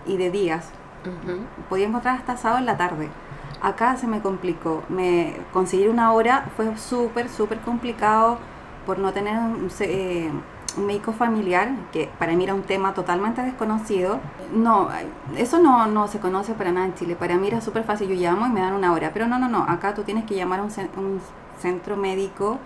y 0.05 0.17
de 0.17 0.31
días. 0.31 0.69
Ujú. 1.03 1.39
Podía 1.69 1.87
encontrar 1.87 2.17
hasta 2.17 2.37
sábado 2.37 2.59
en 2.59 2.65
la 2.65 2.77
tarde. 2.77 3.09
Acá 3.61 3.95
se 3.97 4.07
me 4.07 4.21
complicó. 4.21 4.83
Me 4.89 5.35
conseguir 5.53 5.89
una 5.89 6.11
hora 6.11 6.45
fue 6.55 6.75
súper, 6.77 7.29
súper 7.29 7.59
complicado 7.59 8.37
por 8.85 8.99
no 8.99 9.13
tener 9.13 9.37
eh, 9.79 10.31
un 10.77 10.85
médico 10.85 11.13
familiar, 11.13 11.69
que 11.91 12.09
para 12.19 12.33
mí 12.33 12.43
era 12.43 12.53
un 12.53 12.63
tema 12.63 12.93
totalmente 12.93 13.41
desconocido. 13.41 14.19
No, 14.53 14.89
eso 15.37 15.59
no, 15.59 15.87
no 15.87 16.07
se 16.07 16.19
conoce 16.19 16.53
para 16.53 16.71
nada 16.71 16.85
en 16.87 16.95
Chile. 16.95 17.15
Para 17.15 17.37
mí 17.37 17.47
era 17.47 17.61
súper 17.61 17.83
fácil. 17.83 18.09
Yo 18.09 18.15
llamo 18.15 18.45
y 18.47 18.49
me 18.49 18.61
dan 18.61 18.73
una 18.73 18.93
hora. 18.93 19.11
Pero 19.13 19.27
no, 19.27 19.39
no, 19.39 19.47
no. 19.49 19.63
Acá 19.67 19.93
tú 19.93 20.03
tienes 20.03 20.25
que 20.25 20.35
llamar 20.35 20.59
a 20.59 20.63
un, 20.63 20.71
un 20.97 21.21
centro 21.59 21.97
médico 21.97 22.59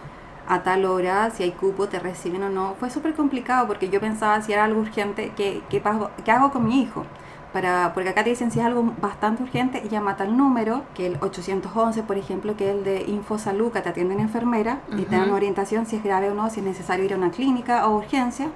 a 0.48 0.63
tal 0.63 0.86
hora, 0.86 1.30
si 1.30 1.44
hay 1.44 1.51
cupo, 1.51 1.88
te 1.88 2.00
reciben 2.00 2.42
o 2.44 2.50
no. 2.50 2.75
Fue 2.80 2.89
súper 2.89 3.13
complicado 3.13 3.68
porque 3.68 3.89
yo 3.89 4.00
pensaba 4.00 4.42
si 4.42 4.51
era 4.51 4.63
algo 4.63 4.82
urgente, 4.82 5.32
¿qué, 5.38 5.62
qué, 5.70 5.82
qué 6.25 6.32
hago 6.32 6.51
con 6.51 6.66
mi 6.66 6.82
hijo? 6.82 7.06
Para, 7.53 7.94
porque 7.96 8.10
acá 8.10 8.24
te 8.24 8.29
dicen 8.29 8.51
si 8.51 8.60
es 8.60 8.65
algo 8.65 8.94
bastante 9.01 9.41
urgente, 9.41 9.82
llama 9.89 10.18
tal 10.18 10.38
número, 10.38 10.84
que 10.94 11.08
el 11.08 11.18
811, 11.20 12.03
por 12.03 12.18
ejemplo, 12.18 12.56
que 12.56 12.70
es 12.70 12.75
el 12.75 12.84
de 12.84 13.01
Infosalud, 13.08 13.72
que 13.72 13.82
te 13.82 13.89
atienden 13.89 14.20
enfermera 14.20 14.82
y 14.96 15.03
te 15.03 15.15
dan 15.15 15.29
Ujú. 15.29 15.36
orientación 15.38 15.86
si 15.88 15.96
es 15.96 16.03
grave 16.03 16.29
o 16.29 16.36
no, 16.36 16.50
si 16.51 16.60
es 16.60 16.65
necesario 16.65 17.06
ir 17.06 17.13
a 17.13 17.18
una 17.18 17.32
clínica 17.32 17.88
o 17.88 17.98
urgencia. 17.98 18.50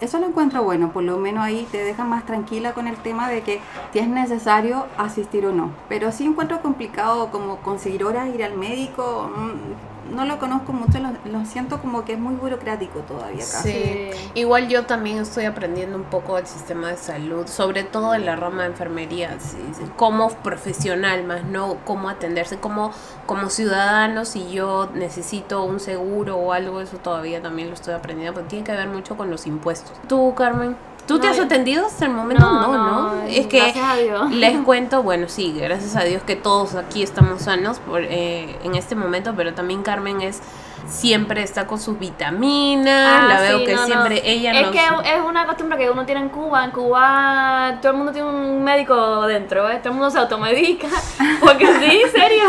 Eso 0.00 0.18
lo 0.20 0.26
encuentro 0.26 0.62
bueno, 0.62 0.92
por 0.92 1.02
lo 1.02 1.16
menos 1.16 1.42
ahí 1.42 1.66
te 1.72 1.82
dejan 1.82 2.08
más 2.10 2.24
tranquila 2.26 2.74
con 2.74 2.86
el 2.86 2.96
tema 2.96 3.28
de 3.30 3.42
que 3.42 3.60
si 3.92 3.98
es 3.98 4.06
necesario 4.08 4.86
asistir 4.98 5.46
o 5.46 5.52
no. 5.52 5.70
Pero 5.88 6.12
sí 6.12 6.24
encuentro 6.26 6.60
complicado 6.60 7.30
como 7.30 7.56
conseguir 7.56 8.04
horas, 8.04 8.28
ir 8.32 8.44
al 8.44 8.56
médico, 8.56 9.30
mm, 9.34 9.95
no 10.10 10.24
lo 10.24 10.38
conozco 10.38 10.72
mucho, 10.72 10.98
lo, 10.98 11.10
lo 11.30 11.44
siento 11.44 11.80
como 11.80 12.04
que 12.04 12.14
es 12.14 12.18
muy 12.18 12.34
burocrático 12.34 13.00
todavía 13.00 13.44
acá. 13.44 13.62
Sí. 13.62 13.72
Sí. 13.72 14.30
Igual 14.34 14.68
yo 14.68 14.86
también 14.86 15.18
estoy 15.18 15.44
aprendiendo 15.44 15.96
un 15.96 16.04
poco 16.04 16.36
del 16.36 16.46
sistema 16.46 16.88
de 16.88 16.96
salud, 16.96 17.46
sobre 17.46 17.84
todo 17.84 18.14
en 18.14 18.24
la 18.24 18.36
rama 18.36 18.62
de 18.62 18.68
enfermería, 18.68 19.36
sí, 19.38 19.58
sí, 19.72 19.82
como 19.96 20.28
profesional 20.28 21.24
más, 21.24 21.44
no 21.44 21.78
cómo 21.84 22.08
atenderse, 22.08 22.58
como, 22.58 22.92
como 23.26 23.50
ciudadano, 23.50 24.24
si 24.24 24.50
yo 24.50 24.88
necesito 24.94 25.64
un 25.64 25.80
seguro 25.80 26.36
o 26.36 26.52
algo, 26.52 26.80
eso 26.80 26.96
todavía 26.98 27.42
también 27.42 27.68
lo 27.68 27.74
estoy 27.74 27.94
aprendiendo, 27.94 28.34
porque 28.34 28.48
tiene 28.50 28.64
que 28.64 28.72
ver 28.72 28.88
mucho 28.88 29.16
con 29.16 29.30
los 29.30 29.46
impuestos. 29.46 29.92
¿Tú, 30.08 30.34
Carmen? 30.34 30.76
¿Tú 31.06 31.18
te 31.20 31.26
No, 31.26 31.32
has 31.32 31.38
atendido 31.40 31.86
hasta 31.86 32.06
el 32.06 32.12
momento? 32.12 32.44
No, 32.44 32.72
no. 32.76 33.22
Es 33.28 33.46
que 33.46 33.60
gracias 33.60 33.84
a 33.88 33.96
Dios. 33.96 34.30
les 34.32 34.58
cuento, 34.64 35.02
bueno, 35.02 35.28
sí, 35.28 35.54
gracias 35.56 35.94
a 35.96 36.02
Dios 36.02 36.22
que 36.24 36.34
todos 36.36 36.74
aquí 36.74 37.02
estamos 37.02 37.42
sanos 37.42 37.78
por, 37.78 38.02
eh, 38.02 38.58
en 38.64 38.74
este 38.74 38.94
momento, 38.96 39.32
pero 39.36 39.54
también 39.54 39.82
Carmen 39.82 40.20
es 40.20 40.40
siempre 40.88 41.42
está 41.42 41.66
con 41.66 41.80
sus 41.80 41.98
vitaminas, 41.98 43.20
Ah, 43.22 43.26
la 43.28 43.40
veo 43.40 43.58
sí, 43.58 43.64
que 43.66 43.74
no, 43.74 43.80
no. 43.80 43.86
siempre 43.86 44.22
ella 44.24 44.52
es 44.52 44.62
nos- 44.66 44.72
que 44.72 44.78
es 45.14 45.20
una 45.28 45.44
costumbre 45.46 45.78
que 45.78 45.90
uno 45.90 46.04
tiene 46.06 46.20
en 46.20 46.28
Cuba. 46.28 46.64
En 46.64 46.70
Cuba 46.70 47.78
todo 47.82 47.92
el 47.92 47.98
mundo 47.98 48.12
tiene 48.12 48.28
un 48.28 48.62
médico 48.62 49.22
dentro, 49.26 49.68
¿eh? 49.68 49.76
todo 49.78 49.88
el 49.90 49.94
mundo 49.94 50.10
se 50.10 50.18
automedica. 50.18 50.86
Porque 51.40 51.66
sí, 51.66 52.02
serio. 52.12 52.44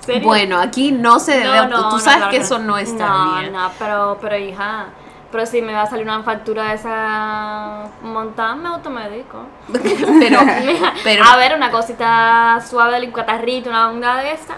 serio. 0.00 0.22
Bueno, 0.24 0.58
aquí 0.60 0.92
no 0.92 1.18
se 1.18 1.38
debe, 1.38 1.44
No, 1.56 1.66
no, 1.68 1.88
tú 1.88 1.96
no, 1.96 1.98
sabes 2.00 2.16
claro 2.18 2.30
que 2.30 2.38
no. 2.38 2.44
eso 2.44 2.58
no 2.60 2.78
está 2.78 3.08
no, 3.08 3.38
bien. 3.40 3.52
No, 3.52 3.70
pero, 3.80 4.18
pero 4.20 4.36
hija, 4.38 4.86
pero 5.30 5.46
si 5.46 5.62
me 5.62 5.72
va 5.72 5.82
a 5.82 5.86
salir 5.86 6.04
una 6.04 6.22
factura 6.22 6.68
de 6.68 6.74
esa 6.74 7.88
montada, 8.02 8.54
me 8.54 8.68
automedico. 8.68 9.38
pero, 10.20 10.40
pero 11.04 11.24
a 11.24 11.36
ver, 11.36 11.54
una 11.54 11.70
cosita 11.70 12.60
suave 12.66 13.00
del 13.00 13.12
catarrito, 13.12 13.70
una 13.70 13.90
onda 13.90 14.16
de 14.16 14.32
esta, 14.32 14.56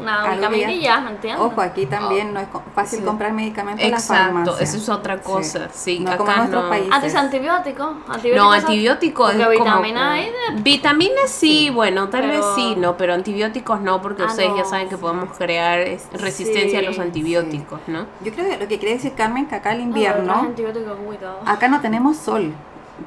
vitamina 0.00 0.66
que 0.66 0.72
y 0.74 0.80
ya- 0.80 1.00
ya, 1.02 1.10
¿entiendes? 1.10 1.44
Ojo, 1.44 1.60
aquí 1.60 1.86
también 1.86 2.32
no 2.34 2.40
es 2.40 2.48
fácil 2.74 2.98
Sí. 3.00 3.04
comprar 3.04 3.32
medicamentos 3.32 3.84
en 3.84 3.90
la 3.90 3.96
Exacto, 3.98 4.24
farmacia. 4.34 4.64
eso 4.64 4.76
es 4.76 4.88
otra 4.88 5.20
cosa, 5.20 5.68
sí, 5.72 6.00
no 6.00 6.08
acá 6.10 6.18
como 6.18 6.30
en 6.32 6.36
nuestros 6.38 6.62
no. 6.64 6.68
países. 6.70 6.92
Antes 6.92 7.14
antibiótico, 7.14 7.84
antibiótico. 8.08 8.36
No, 8.44 8.54
eso- 8.54 8.66
antibiótico 8.66 9.28
es 9.30 9.36
como 9.36 9.50
vitamina 9.50 10.00
que- 10.14 10.20
hay 10.20 10.26
de- 10.56 10.62
Vitaminas 10.62 11.30
sí, 11.30 11.70
bueno, 11.70 12.08
tal 12.08 12.22
vez 12.28 12.40
Pero- 12.40 12.54
sí, 12.54 12.74
no, 12.76 12.96
pero 12.96 13.14
antibióticos 13.14 13.80
no, 13.80 14.00
porque 14.02 14.22
Ah, 14.22 14.26
ustedes 14.26 14.50
ya 14.54 14.62
no, 14.62 14.68
saben 14.68 14.88
que 14.88 14.96
sí. 14.96 15.00
podemos 15.00 15.36
crear 15.36 15.80
es- 15.80 16.08
resistencia 16.12 16.78
a 16.78 16.82
los 16.82 16.96
Sí, 16.96 17.00
antibióticos, 17.02 17.80
¿no? 17.86 18.06
Yo 18.22 18.32
creo 18.32 18.48
que 18.50 18.58
lo 18.58 18.68
que 18.68 18.78
quiere 18.78 18.94
decir 18.94 19.12
Carmen 19.14 19.46
que 19.46 19.54
acá 19.56 19.72
el 19.72 19.78
No, 19.78 19.84
invierno, 19.84 20.52
cuidado. 21.06 21.40
acá 21.46 21.68
no 21.68 21.80
tenemos 21.80 22.16
sol, 22.16 22.52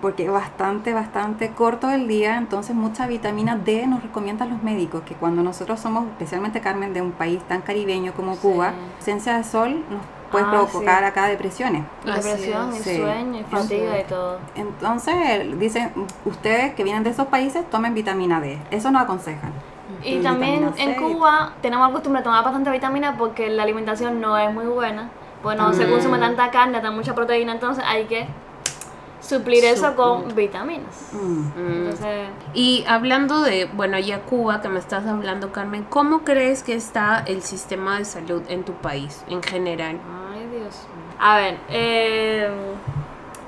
porque 0.01 0.25
es 0.25 0.31
bastante, 0.31 0.93
bastante 0.93 1.49
corto 1.51 1.89
el 1.89 2.07
día, 2.07 2.37
entonces 2.37 2.75
mucha 2.75 3.07
vitamina 3.07 3.55
D 3.55 3.87
nos 3.87 4.01
recomiendan 4.03 4.49
los 4.49 4.63
médicos, 4.63 5.01
que 5.03 5.15
cuando 5.15 5.43
nosotros 5.43 5.79
somos, 5.79 6.05
especialmente 6.07 6.61
Carmen, 6.61 6.93
de 6.93 7.01
un 7.01 7.11
país 7.11 7.41
tan 7.47 7.61
caribeño 7.61 8.13
como 8.13 8.33
Sí. 8.35 8.39
Cuba, 8.41 8.73
ausencia 8.97 9.37
de 9.37 9.43
sol 9.43 9.83
nos 9.89 10.01
puede 10.31 10.45
Ah, 10.45 10.49
provocar 10.51 10.99
sí. 10.99 11.05
acá 11.05 11.27
depresiones. 11.27 11.83
Depresión, 12.03 12.73
y 12.75 12.79
sueño, 12.79 13.39
y 13.39 13.43
fatiga 13.43 13.99
y 13.99 14.03
todo. 14.05 14.39
Entonces, 14.55 15.59
dicen, 15.59 15.91
ustedes 16.25 16.73
que 16.73 16.83
vienen 16.83 17.03
de 17.03 17.11
esos 17.11 17.27
países, 17.27 17.69
tomen 17.69 17.93
vitamina 17.93 18.39
D. 18.41 18.57
Eso 18.71 18.91
nos 18.91 19.03
aconsejan. 19.03 19.51
Y 20.03 20.15
Y 20.15 20.21
también 20.21 20.71
en. 20.77 20.95
Cuba 20.95 21.53
tenemos 21.61 21.87
la 21.87 21.93
costumbre 21.93 22.21
de 22.21 22.23
tomar 22.23 22.43
bastante 22.43 22.71
vitamina 22.71 23.15
porque 23.17 23.49
la 23.49 23.63
alimentación 23.63 24.19
no 24.19 24.37
es 24.37 24.51
muy 24.53 24.65
buena. 24.65 25.09
Pues 25.43 25.57
no 25.57 25.73
se 25.73 25.85
Mm. 25.85 25.91
consume 25.91 26.19
tanta 26.19 26.49
carne, 26.51 26.79
tan 26.79 26.95
mucha 26.95 27.13
proteína, 27.13 27.51
entonces 27.51 27.83
hay 27.85 28.05
que 28.05 28.25
suplir 29.23 29.63
eso 29.65 29.95
con 29.95 30.35
vitaminas. 30.35 31.09
Mm. 31.13 31.47
Entonces, 31.57 32.27
Y 32.53 32.83
hablando 32.87 33.41
de, 33.41 33.65
bueno, 33.73 33.97
ya 33.99 34.21
Cuba, 34.21 34.61
que 34.61 34.69
me 34.69 34.79
estás 34.79 35.07
hablando, 35.07 35.51
Carmen, 35.51 35.85
¿cómo 35.89 36.23
crees 36.23 36.63
que 36.63 36.75
está 36.75 37.23
el 37.25 37.41
sistema 37.41 37.97
de 37.97 38.05
salud 38.05 38.43
en 38.49 38.63
tu 38.63 38.73
país 38.73 39.23
en 39.29 39.41
general? 39.41 39.99
ay 40.33 40.47
Dios. 40.47 40.87
A 41.19 41.37
ver, 41.37 41.57
eh, 41.69 42.49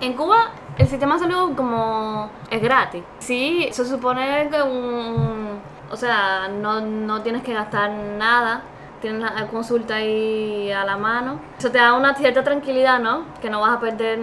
en 0.01 0.13
Cuba 0.13 0.51
el 0.77 0.87
sistema 0.87 1.15
de 1.15 1.21
salud 1.21 1.55
como 1.55 2.29
es 2.49 2.61
gratis. 2.61 3.03
Sí, 3.19 3.69
se 3.71 3.85
supone 3.85 4.49
que 4.49 4.61
un, 4.61 5.59
o 5.89 5.95
sea, 5.95 6.47
no, 6.47 6.81
no 6.81 7.21
tienes 7.21 7.43
que 7.43 7.53
gastar 7.53 7.91
nada. 7.91 8.63
Tienes 9.01 9.21
la 9.21 9.47
consulta 9.47 9.95
ahí 9.95 10.71
a 10.71 10.83
la 10.83 10.97
mano. 10.97 11.39
Eso 11.59 11.69
te 11.69 11.77
da 11.77 11.93
una 11.93 12.15
cierta 12.15 12.43
tranquilidad, 12.43 12.99
¿no? 12.99 13.25
Que 13.39 13.49
no 13.49 13.61
vas 13.61 13.73
a 13.73 13.79
perder 13.79 14.17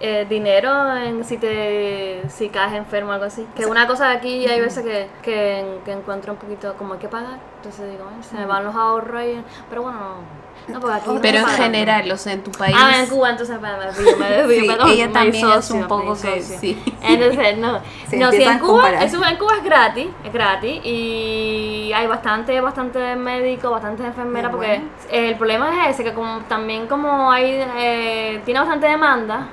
eh, 0.00 0.26
dinero 0.28 0.96
en 0.96 1.24
si 1.24 1.36
te 1.36 2.22
si 2.28 2.48
caes 2.48 2.74
enfermo 2.74 3.10
o 3.10 3.12
algo 3.12 3.26
así. 3.26 3.46
Que 3.54 3.66
una 3.66 3.86
cosa 3.86 4.08
de 4.08 4.14
aquí 4.16 4.46
hay 4.46 4.60
veces 4.60 4.82
que, 4.84 5.08
que, 5.22 5.78
que 5.84 5.92
encuentro 5.92 6.32
un 6.32 6.38
poquito 6.38 6.74
como 6.76 6.94
hay 6.94 6.98
que 7.00 7.08
pagar. 7.08 7.38
Entonces 7.56 7.90
digo, 7.90 8.04
"Ay, 8.08 8.22
se 8.22 8.36
me 8.36 8.46
van 8.46 8.64
los 8.64 8.74
ahorros 8.74 9.20
ahí. 9.20 9.44
Pero 9.68 9.82
bueno, 9.82 9.98
no. 9.98 10.40
No, 10.68 10.80
porque 10.80 10.96
aquí 10.96 11.10
no 11.10 11.20
Pero 11.20 11.38
en 11.38 11.46
general, 11.46 12.12
o 12.12 12.16
sea, 12.16 12.32
en 12.34 12.42
tu 12.42 12.50
país... 12.52 12.76
Ah, 12.78 13.00
en 13.00 13.06
Cuba, 13.06 13.30
entonces 13.30 13.60
me 13.60 13.68
desvío, 13.70 14.16
me 14.18 14.30
desvío, 14.30 14.60
Sí, 14.60 14.66
perdón, 14.68 14.90
ella 14.90 15.06
me 15.06 15.12
también 15.12 15.34
es 15.34 15.42
disocio, 15.42 15.76
un 15.76 15.88
poco 15.88 16.16
que 16.20 16.42
sí. 16.42 16.82
Entonces, 17.02 17.58
no, 17.58 17.80
Se 18.08 18.16
no 18.18 18.30
si 18.30 18.42
en 18.42 18.58
Cuba, 18.58 18.90
eso 19.02 19.24
en 19.24 19.36
Cuba 19.36 19.56
es 19.56 19.64
gratis, 19.64 20.06
es 20.24 20.32
gratis 20.32 20.80
y 20.84 21.92
hay 21.94 22.06
bastante, 22.06 22.60
bastante 22.60 23.16
médicos, 23.16 23.70
bastantes 23.70 24.06
enfermeras, 24.06 24.50
porque 24.50 24.66
bueno. 24.66 24.90
el 25.10 25.34
problema 25.36 25.88
es 25.88 25.94
ese, 25.94 26.04
que 26.04 26.14
como 26.14 26.40
también 26.40 26.86
como 26.86 27.32
hay, 27.32 27.64
eh, 27.76 28.42
tiene 28.44 28.60
bastante 28.60 28.86
demanda, 28.86 29.48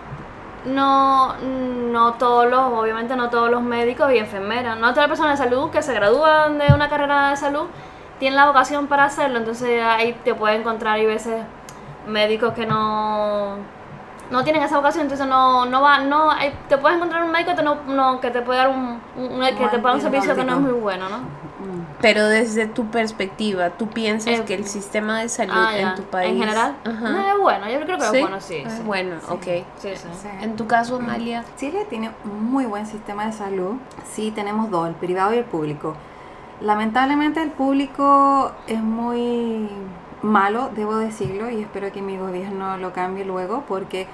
no, 0.68 1.36
no 1.38 2.14
todos 2.14 2.50
los, 2.50 2.60
obviamente 2.74 3.16
no 3.16 3.30
todos 3.30 3.50
los 3.50 3.62
médicos 3.62 4.12
y 4.12 4.18
enfermeras, 4.18 4.78
no 4.78 4.90
todas 4.90 5.10
las 5.10 5.20
personas 5.20 5.40
de 5.40 5.46
salud 5.46 5.70
que 5.70 5.82
se 5.82 5.94
gradúan 5.94 6.58
de 6.58 6.74
una 6.74 6.90
carrera 6.90 7.30
de 7.30 7.38
salud 7.38 7.68
tienen 8.20 8.36
la 8.36 8.48
vocación 8.48 8.88
para 8.88 9.06
hacerlo, 9.06 9.38
entonces 9.38 9.82
ahí 9.84 10.14
te 10.24 10.34
puedes 10.34 10.60
encontrar 10.60 11.00
y 11.00 11.06
veces 11.06 11.44
médicos 12.08 12.54
que 12.54 12.66
no 12.66 13.58
no 14.32 14.44
tienen 14.44 14.62
esa 14.64 14.78
vocación, 14.78 15.04
entonces 15.04 15.26
no, 15.28 15.66
no 15.66 15.82
va, 15.82 16.00
no, 16.00 16.30
te 16.68 16.78
puedes 16.78 16.98
encontrar 16.98 17.24
un 17.24 17.32
médico 17.32 17.56
que, 17.56 17.64
no, 17.64 17.76
no, 17.88 18.20
que 18.20 18.30
te 18.32 18.42
puede 18.42 18.60
dar 18.60 18.70
un, 18.70 19.00
un- 19.16 19.40
que 19.42 19.52
te 19.54 19.80
puede 19.80 19.82
dar 19.82 19.96
un 19.96 20.02
servicio 20.02 20.36
que 20.36 20.44
no 20.44 20.54
es 20.54 20.60
muy 20.60 20.74
bueno, 20.74 21.08
¿no? 21.10 21.18
Mm. 21.20 21.86
Pero 22.02 22.28
desde 22.28 22.68
tu 22.68 22.86
perspectiva, 22.92 23.72
¿tú 23.72 23.88
piensas 23.88 24.40
Eh, 24.40 24.44
que 24.46 24.54
el 24.54 24.66
sistema 24.66 25.22
de 25.22 25.30
salud 25.30 25.54
Ah, 25.56 25.72
ya. 25.76 25.90
en 25.90 25.96
tu 25.96 26.04
país... 26.04 26.30
En 26.32 26.38
general, 26.40 26.76
Ajá. 26.86 27.10
no 27.10 27.20
es 27.34 27.40
bueno, 27.40 27.70
yo 27.70 27.80
creo 27.82 27.98
que 27.98 28.04
¿Sí? 28.06 28.16
es 28.18 28.22
bueno, 28.22 28.40
sí. 28.42 28.56
Es 28.58 28.74
sí. 28.74 28.82
bueno, 28.84 29.16
ok. 29.30 29.44
Sí, 29.44 29.90
sí. 29.96 30.08
Sí. 30.22 30.28
En 30.42 30.56
tu 30.56 30.68
caso, 30.68 30.98
Amalia... 30.98 31.44
Chile 31.58 31.88
tiene 31.90 32.12
un 32.26 32.52
muy 32.52 32.66
buen 32.66 32.86
sistema 32.86 33.26
de 33.26 33.32
salud. 33.32 33.76
Sí, 34.12 34.30
tenemos 34.32 34.70
dos, 34.70 34.88
el 34.90 34.94
privado 34.94 35.34
y 35.34 35.38
el 35.40 35.46
público. 35.46 35.96
Lamentablemente 36.62 37.42
el 37.42 37.52
público 37.52 38.52
es 38.68 38.82
muy 38.82 39.68
malo, 40.28 40.70
debo 40.76 40.96
decirlo, 40.98 41.50
y 41.50 41.62
espero 41.62 41.92
que 41.92 42.02
mi 42.02 42.18
gobierno 42.18 42.78
lo 42.78 42.94
cambie 42.94 43.26
luego, 43.26 43.64
porque 43.68 44.08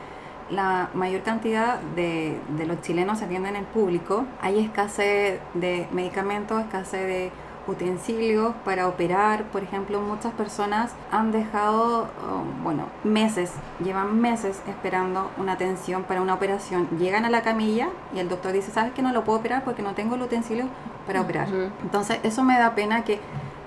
la 0.50 0.90
mayor 0.94 1.24
cantidad 1.24 1.80
de, 1.96 2.40
de 2.58 2.66
los 2.66 2.82
chilenos 2.82 3.20
se 3.20 3.26
atienden 3.26 3.56
en 3.56 3.62
el 3.64 3.68
público. 3.68 4.26
Hay 4.42 4.60
escasez 4.60 5.40
de 5.54 5.88
medicamentos, 5.92 6.62
escasez 6.62 7.08
de 7.08 7.32
utensilios 7.68 8.54
para 8.66 8.88
operar. 8.88 9.44
Por 9.46 9.64
ejemplo, 9.64 10.02
muchas 10.02 10.34
personas 10.34 10.92
han 11.12 11.32
dejado, 11.32 12.04
oh, 12.04 12.44
bueno, 12.64 12.88
meses, 13.04 13.52
llevan 13.84 14.20
meses 14.20 14.62
esperando 14.68 15.32
una 15.38 15.54
atención 15.54 16.04
para 16.04 16.22
una 16.22 16.34
operación. 16.34 16.88
Llegan 17.00 17.26
a 17.26 17.30
la 17.30 17.42
camilla 17.42 17.88
y 18.14 18.20
el 18.20 18.30
doctor 18.30 18.52
dice, 18.52 18.72
¿sabes 18.72 18.94
que 18.94 19.02
no 19.02 19.12
lo 19.12 19.24
puedo 19.24 19.40
operar 19.40 19.64
porque 19.64 19.82
no 19.82 19.94
tengo 19.94 20.16
el 20.16 20.22
utensilio 20.22 20.66
para 21.08 21.22
operar? 21.22 21.48
Entonces, 21.82 22.20
eso 22.24 22.44
me 22.44 22.58
da 22.58 22.76
pena 22.76 23.04
que 23.04 23.20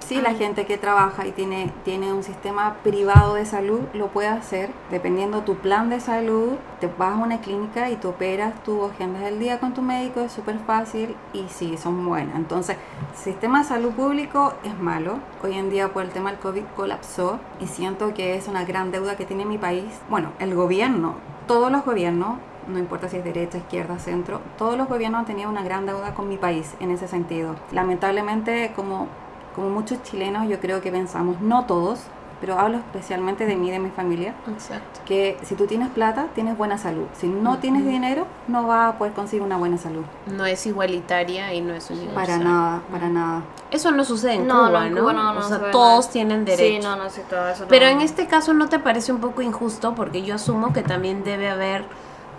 sí, 0.06 0.20
la 0.20 0.34
gente 0.34 0.66
que 0.66 0.78
trabaja 0.78 1.26
y 1.26 1.32
tiene, 1.32 1.72
tiene 1.84 2.12
un 2.12 2.22
sistema 2.22 2.76
privado 2.84 3.34
de 3.34 3.44
salud 3.44 3.80
lo 3.92 4.08
puede 4.08 4.28
hacer 4.28 4.70
dependiendo 4.90 5.42
tu 5.42 5.56
plan 5.56 5.90
de 5.90 6.00
salud. 6.00 6.54
Te 6.80 6.86
vas 6.86 7.12
a 7.12 7.22
una 7.22 7.40
clínica 7.40 7.90
y 7.90 7.96
te 7.96 8.06
operas, 8.06 8.54
tú 8.64 8.84
agendas 8.84 9.22
el 9.24 9.38
día 9.38 9.58
con 9.58 9.74
tu 9.74 9.82
médico, 9.82 10.20
es 10.20 10.32
súper 10.32 10.58
fácil 10.60 11.16
y 11.32 11.46
sí, 11.48 11.76
son 11.76 12.06
buenas. 12.06 12.36
Entonces, 12.36 12.76
sistema 13.14 13.60
de 13.60 13.68
salud 13.68 13.92
público 13.92 14.54
es 14.64 14.78
malo. 14.78 15.18
Hoy 15.42 15.54
en 15.54 15.70
día 15.70 15.92
por 15.92 16.04
el 16.04 16.10
tema 16.10 16.30
del 16.30 16.38
COVID 16.38 16.64
colapsó 16.76 17.40
y 17.60 17.66
siento 17.66 18.14
que 18.14 18.36
es 18.36 18.48
una 18.48 18.64
gran 18.64 18.90
deuda 18.90 19.16
que 19.16 19.24
tiene 19.24 19.44
mi 19.44 19.58
país. 19.58 19.86
Bueno, 20.08 20.30
el 20.38 20.54
gobierno, 20.54 21.14
todos 21.46 21.72
los 21.72 21.84
gobiernos 21.84 22.38
no 22.68 22.78
importa 22.78 23.08
si 23.08 23.16
es 23.16 23.24
derecha, 23.24 23.58
izquierda, 23.58 23.98
centro, 23.98 24.40
todos 24.58 24.76
los 24.76 24.88
gobiernos 24.88 25.20
han 25.20 25.26
tenido 25.26 25.48
una 25.48 25.62
gran 25.62 25.86
deuda 25.86 26.14
con 26.14 26.28
mi 26.28 26.36
país 26.36 26.74
en 26.80 26.90
ese 26.90 27.06
sentido. 27.08 27.54
Lamentablemente, 27.72 28.72
como, 28.74 29.08
como 29.56 29.70
muchos 29.70 30.02
chilenos, 30.04 30.48
yo 30.48 30.60
creo 30.60 30.80
que 30.80 30.92
pensamos, 30.92 31.40
no 31.40 31.64
todos, 31.64 31.98
pero 32.40 32.58
hablo 32.58 32.76
especialmente 32.76 33.46
de 33.46 33.56
mí, 33.56 33.70
de 33.70 33.78
mi 33.78 33.88
familia, 33.88 34.34
Exacto. 34.52 35.00
que 35.06 35.38
si 35.42 35.54
tú 35.54 35.66
tienes 35.66 35.88
plata, 35.88 36.26
tienes 36.34 36.56
buena 36.58 36.76
salud. 36.76 37.06
Si 37.18 37.26
no 37.28 37.58
tienes 37.58 37.86
dinero, 37.86 38.26
no 38.46 38.66
vas 38.66 38.94
a 38.94 38.98
poder 38.98 39.14
conseguir 39.14 39.42
una 39.42 39.56
buena 39.56 39.78
salud. 39.78 40.04
No 40.26 40.44
es 40.44 40.66
igualitaria 40.66 41.54
y 41.54 41.62
no 41.62 41.72
es 41.72 41.88
universal. 41.90 42.14
Para 42.14 42.36
nada, 42.38 42.82
para 42.92 43.08
nada. 43.08 43.42
Eso 43.70 43.90
no 43.90 44.04
sucede 44.04 44.34
en 44.34 44.46
No, 44.46 44.64
no, 44.64 44.68
Cuba, 44.68 44.86
en 44.86 44.94
¿no? 44.94 45.00
Cuba 45.00 45.12
no, 45.14 45.32
no 45.32 45.40
o 45.40 45.42
sea, 45.42 45.70
todos 45.70 46.10
tienen 46.10 46.44
derecho. 46.44 46.82
Sí, 46.82 46.86
no, 46.86 46.96
no, 46.96 47.08
sí, 47.08 47.22
todo 47.28 47.48
eso. 47.48 47.62
no. 47.62 47.68
Pero 47.68 47.86
en 47.86 48.02
este 48.02 48.26
caso 48.26 48.52
no 48.52 48.68
te 48.68 48.78
parece 48.78 49.12
un 49.12 49.18
poco 49.20 49.40
injusto 49.40 49.94
porque 49.94 50.22
yo 50.22 50.34
asumo 50.34 50.74
que 50.74 50.82
también 50.82 51.24
debe 51.24 51.48
haber 51.48 51.84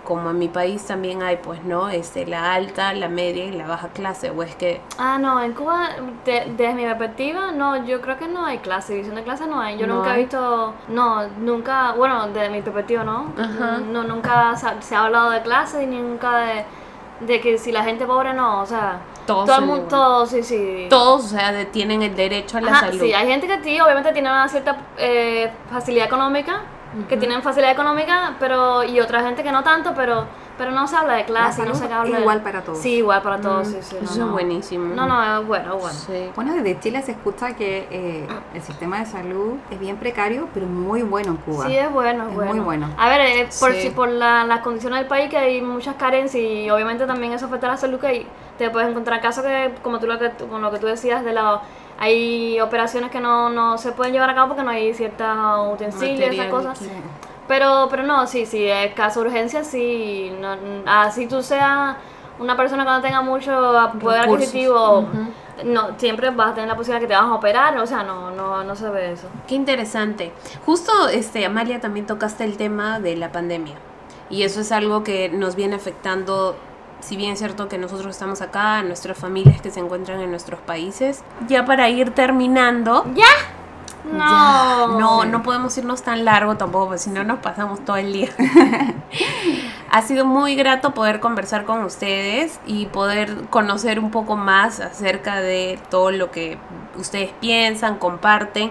como 0.08 0.30
en 0.30 0.38
mi 0.38 0.48
país 0.48 0.86
también 0.86 1.22
hay, 1.22 1.36
pues, 1.36 1.62
¿no? 1.64 1.90
Este, 1.90 2.24
la 2.26 2.54
alta, 2.54 2.94
la 2.94 3.08
media 3.08 3.44
y 3.44 3.52
la 3.52 3.66
baja 3.66 3.88
clase, 3.88 4.30
o 4.30 4.42
es 4.42 4.56
que... 4.56 4.80
Ah, 4.96 5.18
no, 5.20 5.42
en 5.42 5.52
Cuba, 5.52 5.90
de- 6.24 6.54
desde 6.56 6.72
mi 6.72 6.84
perspectiva, 6.84 7.52
no, 7.52 7.84
yo 7.84 8.00
creo 8.00 8.16
que 8.16 8.26
no 8.26 8.46
hay 8.46 8.56
clase, 8.58 8.94
división 8.94 9.16
de 9.16 9.22
clase 9.22 9.46
no 9.46 9.60
hay. 9.60 9.76
Yo 9.76 9.86
No 9.86 9.96
nunca 9.96 10.12
hay. 10.12 10.20
he 10.20 10.22
visto, 10.24 10.72
no, 10.88 11.28
nunca, 11.40 11.92
bueno, 11.92 12.26
desde 12.28 12.48
mi 12.48 12.62
perspectiva, 12.62 13.04
¿no? 13.04 13.30
Ajá. 13.38 13.80
No, 13.92 14.02
nunca 14.02 14.56
se 14.56 14.66
ha, 14.66 14.80
se 14.80 14.96
ha 14.96 15.04
hablado 15.04 15.28
de 15.30 15.42
clase 15.42 15.86
ni 15.86 15.98
nunca 16.00 16.38
de, 16.38 16.64
de 17.20 17.40
que 17.42 17.58
si 17.58 17.70
la 17.70 17.84
gente 17.84 18.06
pobre 18.06 18.32
no, 18.32 18.62
o 18.62 18.66
sea, 18.66 19.00
Todos 19.26 19.44
todo 19.44 19.58
el 19.58 19.64
mundo, 19.66 19.84
todos, 19.88 20.30
sí, 20.30 20.42
sí. 20.42 20.86
Todos, 20.88 21.26
o 21.26 21.28
sea, 21.28 21.70
tienen 21.70 22.00
el 22.02 22.16
derecho 22.16 22.56
a 22.56 22.60
la 22.62 22.70
Ajá, 22.72 22.86
salud. 22.86 23.00
sí, 23.00 23.12
hay 23.12 23.26
gente 23.26 23.46
que 23.46 23.62
sí, 23.62 23.78
obviamente 23.78 24.10
tiene 24.14 24.30
una 24.30 24.48
cierta 24.48 24.74
eh, 24.96 25.50
facilidad 25.70 26.06
económica, 26.06 26.62
que 27.08 27.16
tienen 27.16 27.42
facilidad 27.42 27.72
económica, 27.72 28.34
pero 28.40 28.82
y 28.84 29.00
otra 29.00 29.22
gente 29.22 29.42
que 29.42 29.52
no 29.52 29.62
tanto, 29.62 29.92
pero 29.94 30.24
pero 30.58 30.72
no 30.72 30.88
se 30.88 30.96
habla 30.96 31.14
de 31.14 31.24
clase, 31.24 31.62
La 31.62 31.68
no 31.68 31.74
se 31.76 31.84
habla 31.84 32.16
de- 32.16 32.20
igual 32.22 32.42
para 32.42 32.62
todos. 32.62 32.78
Sí, 32.78 32.94
igual 32.96 33.22
para 33.22 33.40
todos, 33.40 33.68
sí, 33.68 33.76
sí. 33.80 33.94
no, 33.94 34.02
Eso 34.02 34.12
es 34.12 34.18
no. 34.18 34.32
buenísimo. 34.32 34.92
No, 34.92 35.06
no, 35.06 35.40
es 35.40 35.46
bueno, 35.46 35.76
es 35.76 35.80
bueno. 35.80 35.96
Sí. 35.96 36.30
Bueno, 36.34 36.52
desde 36.52 36.80
Chile 36.80 37.00
se 37.02 37.12
escucha 37.12 37.54
que 37.54 37.86
eh, 37.92 38.26
el 38.54 38.60
sistema 38.62 38.98
de 38.98 39.06
salud 39.06 39.52
es 39.70 39.78
bien 39.78 39.98
precario, 39.98 40.48
pero 40.52 40.66
muy 40.66 41.02
bueno 41.02 41.30
en 41.30 41.36
Cuba. 41.36 41.64
Sí, 41.66 41.76
es 41.76 41.88
bueno, 41.92 42.24
es 42.24 42.30
Es 42.30 42.34
bueno. 42.34 42.50
muy 42.54 42.60
bueno. 42.64 42.88
A 42.98 43.08
ver, 43.08 43.20
eh, 43.20 43.48
por, 43.60 43.72
Sí. 43.72 43.82
si 43.82 43.90
por 43.90 44.08
la- 44.08 44.42
las 44.46 44.58
condiciones 44.62 44.98
del 44.98 45.06
país 45.06 45.30
que 45.30 45.38
hay 45.38 45.62
muchas 45.62 45.94
carencias 45.94 46.42
y 46.42 46.68
obviamente 46.70 47.06
también 47.06 47.32
eso 47.34 47.46
afecta 47.46 47.68
a 47.68 47.70
la 47.70 47.76
salud 47.76 48.00
que 48.00 48.06
hay, 48.08 48.26
te 48.58 48.68
puedes 48.70 48.88
encontrar 48.88 49.20
casos 49.20 49.44
que, 49.44 49.74
como 49.84 50.00
tú 50.00 50.08
lo 50.08 50.18
que, 50.18 50.30
con 50.30 50.60
lo 50.60 50.72
que 50.72 50.78
tú 50.80 50.88
decías, 50.88 51.24
de 51.24 51.34
la, 51.34 51.60
hay 51.98 52.60
operaciones 52.60 53.10
que 53.10 53.20
no, 53.20 53.50
no 53.50 53.76
se 53.76 53.92
pueden 53.92 54.12
llevar 54.12 54.30
a 54.30 54.34
cabo 54.34 54.48
porque 54.48 54.62
no 54.62 54.70
hay 54.70 54.94
ciertas 54.94 55.36
utensilios, 55.72 56.30
esas 56.30 56.46
cosas. 56.46 56.78
Sí. 56.78 56.88
Pero, 57.48 57.88
pero 57.90 58.02
no, 58.02 58.26
sí, 58.26 58.46
sí, 58.46 58.66
es 58.66 58.94
caso 58.94 59.22
de 59.22 59.28
urgencia, 59.28 59.64
sí. 59.64 60.32
No, 60.40 60.56
así 60.86 61.26
tú 61.26 61.42
seas 61.42 61.96
una 62.38 62.56
persona 62.56 62.84
que 62.84 62.90
no 62.90 63.00
tenga 63.00 63.22
mucho 63.22 63.50
poder 64.00 64.22
Recursos. 64.22 64.48
adquisitivo, 64.48 65.08
no, 65.64 65.98
siempre 65.98 66.30
vas 66.30 66.52
a 66.52 66.54
tener 66.54 66.68
la 66.68 66.76
posibilidad 66.76 67.00
que 67.00 67.08
te 67.08 67.14
vas 67.14 67.24
a 67.24 67.34
operar, 67.34 67.76
o 67.78 67.86
sea, 67.86 68.02
no, 68.04 68.30
no, 68.30 68.62
no 68.62 68.76
se 68.76 68.88
ve 68.90 69.12
eso. 69.12 69.26
Qué 69.48 69.54
interesante. 69.54 70.32
Justo, 70.64 71.08
este, 71.08 71.44
Amalia, 71.46 71.80
también 71.80 72.06
tocaste 72.06 72.44
el 72.44 72.56
tema 72.56 73.00
de 73.00 73.16
la 73.16 73.32
pandemia. 73.32 73.74
Y 74.30 74.42
eso 74.42 74.60
es 74.60 74.70
algo 74.70 75.02
que 75.02 75.30
nos 75.30 75.56
viene 75.56 75.74
afectando, 75.74 76.54
si 77.00 77.16
bien 77.16 77.32
es 77.32 77.38
cierto 77.38 77.68
que 77.68 77.78
nosotros 77.78 78.14
estamos 78.14 78.40
acá, 78.42 78.82
nuestras 78.82 79.16
familias 79.18 79.60
que 79.60 79.70
se 79.70 79.80
encuentran 79.80 80.20
en 80.20 80.30
nuestros 80.30 80.60
países. 80.60 81.22
Ya 81.48 81.64
para 81.64 81.88
ir 81.88 82.10
terminando, 82.10 83.04
¡Ya! 83.14 83.26
No. 84.12 84.98
no, 84.98 85.24
no 85.24 85.42
podemos 85.42 85.76
irnos 85.76 86.02
tan 86.02 86.24
largo 86.24 86.56
tampoco, 86.56 86.86
porque 86.86 86.98
si 86.98 87.10
no 87.10 87.24
nos 87.24 87.40
pasamos 87.40 87.84
todo 87.84 87.96
el 87.96 88.12
día. 88.12 88.30
ha 89.90 90.02
sido 90.02 90.24
muy 90.24 90.54
grato 90.54 90.92
poder 90.94 91.20
conversar 91.20 91.64
con 91.64 91.84
ustedes 91.84 92.58
y 92.66 92.86
poder 92.86 93.46
conocer 93.50 93.98
un 93.98 94.10
poco 94.10 94.36
más 94.36 94.80
acerca 94.80 95.40
de 95.40 95.78
todo 95.90 96.10
lo 96.10 96.30
que 96.30 96.58
ustedes 96.96 97.30
piensan, 97.40 97.98
comparten. 97.98 98.70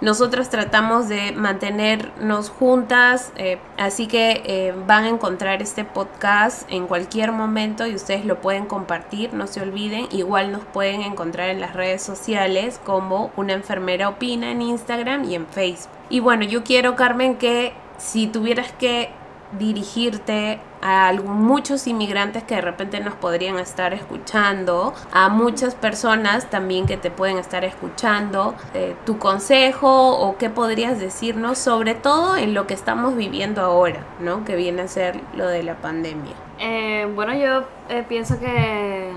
Nosotras 0.00 0.48
tratamos 0.48 1.08
de 1.08 1.32
mantenernos 1.32 2.50
juntas, 2.50 3.32
eh, 3.36 3.58
así 3.76 4.06
que 4.06 4.42
eh, 4.44 4.74
van 4.86 5.04
a 5.04 5.08
encontrar 5.08 5.60
este 5.60 5.84
podcast 5.84 6.70
en 6.70 6.86
cualquier 6.86 7.32
momento 7.32 7.84
y 7.84 7.96
ustedes 7.96 8.24
lo 8.24 8.40
pueden 8.40 8.66
compartir, 8.66 9.34
no 9.34 9.48
se 9.48 9.60
olviden. 9.60 10.06
Igual 10.12 10.52
nos 10.52 10.64
pueden 10.64 11.02
encontrar 11.02 11.48
en 11.48 11.60
las 11.60 11.74
redes 11.74 12.00
sociales 12.00 12.80
como 12.84 13.32
una 13.36 13.54
enfermera 13.54 14.08
opina 14.08 14.52
en 14.52 14.62
Instagram 14.62 15.24
y 15.24 15.34
en 15.34 15.48
Facebook. 15.48 15.90
Y 16.10 16.20
bueno, 16.20 16.44
yo 16.44 16.62
quiero, 16.62 16.94
Carmen, 16.94 17.36
que 17.36 17.72
si 17.98 18.28
tuvieras 18.28 18.70
que 18.70 19.10
dirigirte 19.52 20.60
a 20.82 21.12
muchos 21.12 21.86
inmigrantes 21.86 22.42
que 22.44 22.56
de 22.56 22.60
repente 22.60 23.00
nos 23.00 23.14
podrían 23.14 23.58
estar 23.58 23.94
escuchando, 23.94 24.94
a 25.12 25.28
muchas 25.28 25.74
personas 25.74 26.50
también 26.50 26.86
que 26.86 26.96
te 26.96 27.10
pueden 27.10 27.38
estar 27.38 27.64
escuchando, 27.64 28.54
eh, 28.74 28.94
tu 29.04 29.18
consejo 29.18 30.18
o 30.18 30.36
qué 30.36 30.50
podrías 30.50 31.00
decirnos, 31.00 31.58
sobre 31.58 31.94
todo 31.94 32.36
en 32.36 32.54
lo 32.54 32.66
que 32.66 32.74
estamos 32.74 33.16
viviendo 33.16 33.62
ahora, 33.62 34.00
¿no? 34.20 34.44
Que 34.44 34.54
viene 34.56 34.82
a 34.82 34.88
ser 34.88 35.20
lo 35.34 35.48
de 35.48 35.62
la 35.62 35.76
pandemia. 35.76 36.34
Eh, 36.58 37.10
bueno, 37.14 37.34
yo 37.34 37.64
eh, 37.88 38.04
pienso 38.08 38.38
que, 38.38 39.12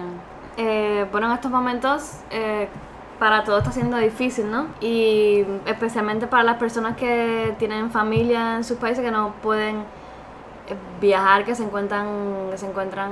bueno, 1.12 1.28
en 1.28 1.34
estos 1.34 1.52
momentos 1.52 2.18
para 3.20 3.44
todos 3.44 3.60
está 3.60 3.72
siendo 3.72 3.98
difícil, 3.98 4.50
¿no? 4.50 4.66
Y 4.80 5.46
especialmente 5.68 6.26
para 6.26 6.44
las 6.44 6.58
personas 6.58 6.98
que 6.98 7.54
tienen 7.60 7.92
familia 7.92 8.56
en 8.56 8.64
sus 8.64 8.78
países 8.78 9.04
que 9.06 9.12
no 9.12 9.34
pueden 9.44 9.84
viajar, 11.00 11.46
que 11.46 11.56
se 11.56 11.64
encuentran, 11.64 12.08
que 12.52 12.58
se 12.58 12.66
encuentran 12.68 13.12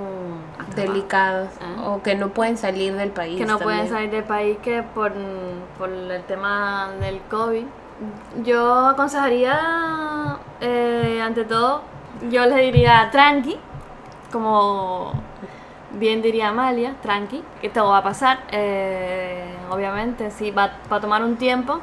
Delicados 0.75 1.49
Ah. 1.61 1.89
o 1.89 2.03
que 2.03 2.15
no 2.15 2.29
pueden 2.29 2.57
salir 2.57 2.95
del 2.95 3.09
país. 3.09 3.37
que 3.37 3.45
no 3.45 3.59
pueden 3.59 3.89
salir 3.89 4.11
del 4.11 4.23
país 4.23 4.57
que 4.61 4.83
por, 4.83 5.11
por 5.77 5.89
el 5.89 6.23
tema 6.23 6.89
del 6.99 7.19
COVID. 7.29 7.65
Yo 8.43 8.87
aconsejaría, 8.87 10.37
eh, 10.61 11.21
ante 11.21 11.43
todo, 11.43 11.81
yo 12.29 12.45
les 12.45 12.57
diría 12.57 13.09
tranqui, 13.11 13.57
como 14.31 15.11
bien 15.91 16.21
diría 16.21 16.49
Amalia, 16.49 16.95
tranqui, 17.01 17.43
que 17.61 17.69
todo 17.69 17.89
va 17.89 17.97
a 17.97 18.03
pasar, 18.03 18.39
eh, 18.51 19.43
obviamente, 19.69 20.31
sí, 20.31 20.51
va, 20.51 20.71
va 20.91 20.97
a 20.97 21.01
tomar 21.01 21.23
un 21.23 21.35
tiempo, 21.35 21.81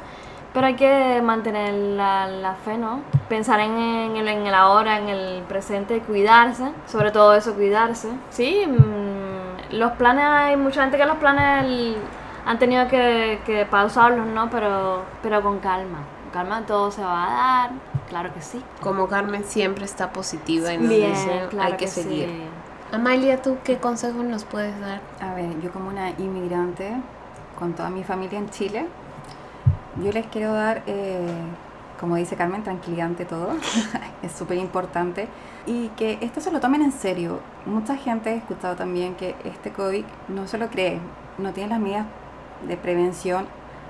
pero 0.57 0.65
hay 0.65 0.73
que 0.73 1.21
mantener 1.21 1.71
la, 1.71 2.25
la 2.25 2.55
fe, 2.55 2.79
¿no? 2.79 3.01
Pensar 3.29 3.59
en, 3.59 3.77
en 3.77 4.17
el, 4.17 4.27
en 4.27 4.47
el 4.47 4.55
ahora, 4.55 4.97
en 4.97 5.07
el 5.07 5.43
presente, 5.43 5.99
cuidarse, 5.99 6.71
sobre 6.87 7.11
todo 7.11 7.35
eso, 7.35 7.53
cuidarse. 7.53 8.09
Sí, 8.31 8.65
mm, 8.65 9.75
los 9.75 9.91
planes, 9.91 10.23
hay 10.25 10.57
mucha 10.57 10.81
gente 10.81 10.97
que 10.97 11.05
los 11.05 11.17
planes 11.17 11.63
el- 11.65 11.97
han 12.47 12.57
tenido 12.57 12.87
que, 12.87 13.39
que 13.45 13.67
pausarlos, 13.67 14.25
¿no? 14.25 14.49
Pero, 14.49 15.03
pero 15.21 15.43
con 15.43 15.59
calma, 15.59 15.99
con 16.23 16.31
calma 16.31 16.63
todo 16.65 16.89
se 16.89 17.03
va 17.03 17.25
a 17.25 17.29
dar, 17.67 17.71
claro 18.09 18.33
que 18.33 18.41
sí. 18.41 18.59
Como 18.81 19.07
Carmen 19.07 19.43
siempre 19.43 19.85
está 19.85 20.11
positiva 20.11 20.73
y 20.73 20.79
nos 20.79 20.89
Bien, 20.89 21.11
dice, 21.11 21.45
claro 21.51 21.71
hay 21.71 21.77
que, 21.77 21.87
seguir. 21.87 22.29
Amalia, 22.91 23.43
¿tú 23.43 23.57
qué 23.63 23.77
consejos 23.77 24.23
nos 24.23 24.43
puedes 24.43 24.79
dar? 24.79 25.01
A 25.21 25.35
ver, 25.35 25.61
yo 25.61 25.71
como 25.71 25.89
una 25.89 26.09
inmigrante 26.17 26.93
con 27.59 27.73
toda 27.73 27.91
mi 27.91 28.03
familia 28.03 28.39
en 28.39 28.49
Chile, 28.49 28.87
yo 30.03 30.11
les 30.11 30.25
quiero 30.27 30.53
dar, 30.53 30.83
eh, 30.87 31.25
como 31.99 32.15
dice 32.15 32.35
Carmen, 32.35 32.63
tranquilidad 32.63 33.07
ante 33.07 33.25
todo. 33.25 33.49
es 34.23 34.31
súper 34.31 34.57
importante. 34.57 35.27
Y 35.65 35.89
que 35.89 36.17
esto 36.21 36.41
se 36.41 36.51
lo 36.51 36.59
tomen 36.59 36.81
en 36.81 36.91
serio. 36.91 37.39
Mucha 37.65 37.97
gente 37.97 38.31
he 38.31 38.37
escuchado 38.37 38.75
también 38.75 39.15
que 39.15 39.35
este 39.43 39.71
COVID 39.71 40.05
no 40.29 40.47
se 40.47 40.57
lo 40.57 40.69
cree, 40.69 40.99
no 41.37 41.51
tiene 41.53 41.69
las 41.69 41.79
medidas 41.79 42.05
de 42.67 42.77
prevención 42.77 43.45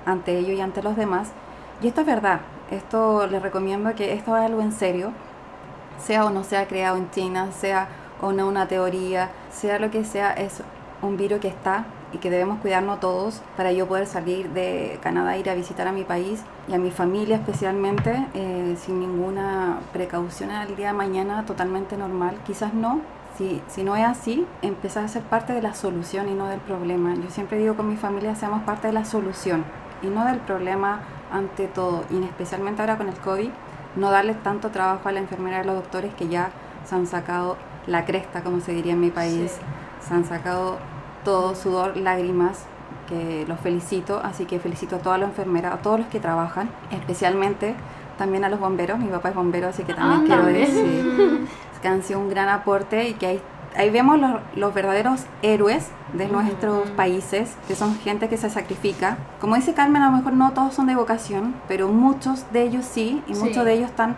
ante 0.06 0.38
ellos 0.38 0.58
y 0.58 0.60
ante 0.60 0.82
los 0.82 0.96
demás. 0.96 1.30
Y 1.80 1.88
esto 1.88 2.00
es 2.00 2.06
verdad. 2.06 2.40
Esto 2.70 3.26
les 3.26 3.40
recomiendo 3.40 3.94
que 3.94 4.12
esto 4.12 4.36
es 4.36 4.42
algo 4.42 4.60
en 4.60 4.72
serio 4.72 5.12
sea 5.98 6.24
o 6.24 6.30
no 6.30 6.44
sea 6.44 6.66
creado 6.66 6.96
en 6.96 7.10
China, 7.10 7.50
sea 7.52 7.88
o 8.20 8.32
no 8.32 8.48
una 8.48 8.66
teoría, 8.66 9.30
sea 9.52 9.78
lo 9.78 9.90
que 9.90 10.04
sea, 10.04 10.32
es 10.32 10.62
un 11.02 11.16
virus 11.16 11.40
que 11.40 11.48
está 11.48 11.84
y 12.12 12.18
que 12.18 12.30
debemos 12.30 12.58
cuidarnos 12.60 13.00
todos 13.00 13.42
para 13.56 13.72
yo 13.72 13.86
poder 13.86 14.06
salir 14.06 14.50
de 14.50 14.98
Canadá, 15.02 15.36
ir 15.36 15.48
a 15.50 15.54
visitar 15.54 15.86
a 15.88 15.92
mi 15.92 16.04
país 16.04 16.42
y 16.68 16.74
a 16.74 16.78
mi 16.78 16.90
familia 16.90 17.36
especialmente 17.36 18.26
eh, 18.34 18.76
sin 18.78 19.00
ninguna 19.00 19.80
precaución 19.92 20.50
al 20.50 20.74
día 20.76 20.88
de 20.88 20.92
mañana, 20.94 21.44
totalmente 21.44 21.96
normal. 21.96 22.36
Quizás 22.46 22.72
no, 22.74 23.00
si, 23.36 23.60
si 23.68 23.84
no 23.84 23.94
es 23.96 24.04
así, 24.04 24.46
empezar 24.62 25.04
a 25.04 25.08
ser 25.08 25.22
parte 25.22 25.52
de 25.52 25.62
la 25.62 25.74
solución 25.74 26.28
y 26.28 26.34
no 26.34 26.46
del 26.48 26.60
problema. 26.60 27.14
Yo 27.14 27.30
siempre 27.30 27.58
digo 27.58 27.74
con 27.76 27.88
mi 27.88 27.96
familia, 27.96 28.34
seamos 28.34 28.62
parte 28.62 28.86
de 28.88 28.92
la 28.94 29.04
solución 29.04 29.64
y 30.02 30.06
no 30.06 30.24
del 30.24 30.38
problema 30.38 31.00
ante 31.30 31.66
todo, 31.66 32.04
y 32.10 32.22
especialmente 32.24 32.80
ahora 32.80 32.96
con 32.96 33.08
el 33.08 33.16
COVID, 33.16 33.50
no 33.96 34.10
darles 34.10 34.42
tanto 34.42 34.70
trabajo 34.70 35.08
a 35.08 35.12
la 35.12 35.20
enfermera 35.20 35.58
y 35.58 35.60
a 35.60 35.64
los 35.64 35.74
doctores 35.74 36.14
que 36.14 36.28
ya 36.28 36.50
se 36.86 36.94
han 36.94 37.06
sacado 37.06 37.56
la 37.86 38.04
cresta, 38.04 38.42
como 38.42 38.60
se 38.60 38.72
diría 38.72 38.92
en 38.92 39.00
mi 39.00 39.10
país, 39.10 39.52
Sí. 39.52 40.08
se 40.08 40.14
han 40.14 40.24
sacado 40.24 40.78
todo 41.24 41.54
sudor, 41.54 41.96
lágrimas, 41.96 42.64
que 43.08 43.44
los 43.48 43.58
felicito, 43.60 44.20
así 44.22 44.44
que 44.44 44.58
felicito 44.60 44.96
a 44.96 44.98
todas 44.98 45.18
las 45.18 45.30
enfermeras, 45.30 45.72
a 45.74 45.76
todos 45.78 46.00
los 46.00 46.08
que 46.08 46.20
trabajan, 46.20 46.68
especialmente 46.90 47.74
también 48.18 48.44
a 48.44 48.48
los 48.48 48.60
bomberos, 48.60 48.98
mi 48.98 49.08
papá 49.08 49.30
es 49.30 49.34
bombero, 49.34 49.68
así 49.68 49.82
que 49.84 49.94
también 49.94 50.26
quiero 50.26 50.44
decir 50.46 51.46
que 51.82 51.88
han 51.88 52.02
sido 52.02 52.18
un 52.20 52.28
gran 52.28 52.48
aporte 52.48 53.08
y 53.08 53.14
que 53.14 53.26
ahí, 53.26 53.42
ahí 53.76 53.90
vemos 53.90 54.18
los, 54.18 54.32
los 54.56 54.74
verdaderos 54.74 55.24
héroes 55.42 55.88
de 56.12 56.26
nuestros 56.28 56.90
países, 56.90 57.54
que 57.68 57.74
son 57.76 57.94
gente 57.96 58.28
que 58.28 58.36
se 58.36 58.50
sacrifica. 58.50 59.18
Como 59.40 59.54
dice 59.54 59.72
Carmen, 59.74 60.02
a 60.02 60.10
lo 60.10 60.16
mejor 60.16 60.32
no 60.32 60.50
todos 60.52 60.74
son 60.74 60.86
de 60.88 60.96
vocación, 60.96 61.54
pero 61.68 61.88
muchos 61.88 62.50
de 62.52 62.62
ellos 62.62 62.84
sí, 62.84 63.22
y 63.28 63.34
Sí. 63.34 63.44
muchos 63.44 63.64
de 63.64 63.74
ellos 63.74 63.90
están 63.90 64.16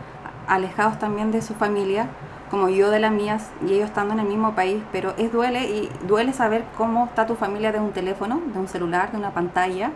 alejados 0.49 0.99
también 0.99 1.31
de 1.31 1.43
su 1.43 1.55
familia, 1.55 2.07
como 2.51 2.69
yo 2.69 2.91
de 2.91 2.99
las 2.99 3.13
mías, 3.13 3.51
y 3.67 3.75
ellos 3.75 3.87
estando 3.87 4.15
en 4.15 4.21
el 4.21 4.27
mismo 4.27 4.55
país, 4.55 4.83
pero 4.91 5.15
es 5.17 5.33
duele 5.33 5.71
y 5.71 5.89
duele 6.07 6.33
saber 6.33 6.65
cómo 6.77 7.07
está 7.07 7.27
tu 7.27 7.37
familia 7.37 7.71
de 7.71 7.79
un 7.79 7.93
teléfono, 7.93 8.41
de 8.53 8.59
un 8.59 8.69
celular, 8.69 9.13
de 9.13 9.19
una 9.19 9.31
pantalla, 9.31 9.93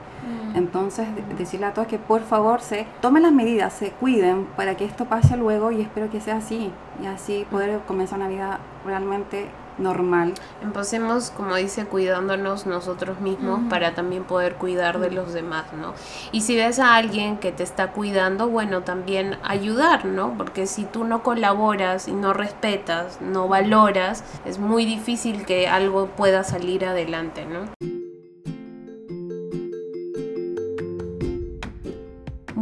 Entonces, 0.55 1.09
decirle 1.37 1.67
a 1.67 1.75
todos 1.75 1.89
que 1.89 1.99
por 1.99 2.23
favor 2.23 2.61
se 2.61 2.87
tomen 3.01 3.25
las 3.25 3.33
medidas, 3.33 3.73
se 3.73 3.91
cuiden 3.91 4.47
para 4.57 4.77
que 4.77 4.85
esto 4.85 5.05
pase 5.05 5.37
luego 5.37 5.73
y 5.73 5.81
espero 5.81 6.09
que 6.11 6.21
sea 6.21 6.37
así 6.37 6.71
y 7.03 7.07
así 7.07 7.45
poder 7.51 7.81
comenzar 7.89 8.21
una 8.21 8.29
vida 8.29 8.61
realmente 8.87 9.49
normal. 9.79 10.35
Empecemos, 10.63 11.31
como 11.31 11.57
dice, 11.57 11.87
cuidándonos 11.87 12.67
nosotros 12.67 13.21
mismos 13.21 13.61
para 13.69 13.95
también 13.95 14.25
poder 14.25 14.55
cuidar 14.57 14.99
de 15.01 15.11
los 15.11 15.33
demás, 15.33 15.67
¿no? 15.73 15.95
Y 16.33 16.43
si 16.43 16.57
ves 16.57 16.79
a 16.79 16.95
alguien 16.95 17.39
que 17.39 17.53
te 17.53 17.63
está 17.63 17.93
cuidando, 17.93 18.49
bueno, 18.49 18.83
también 18.83 19.39
ayudar, 19.43 20.05
¿no? 20.05 20.35
Porque 20.37 20.67
si 20.67 20.85
tú 20.85 21.05
no 21.05 21.23
colaboras 21.23 22.09
y 22.09 22.13
no 22.13 22.33
respetas, 22.33 23.21
no 23.21 23.49
valoras, 23.49 24.25
es 24.45 24.59
muy 24.59 24.85
difícil 24.85 25.45
que 25.45 25.69
algo 25.69 26.07
pueda 26.07 26.45
salir 26.45 26.85
adelante, 26.87 27.47
¿no? 27.47 27.94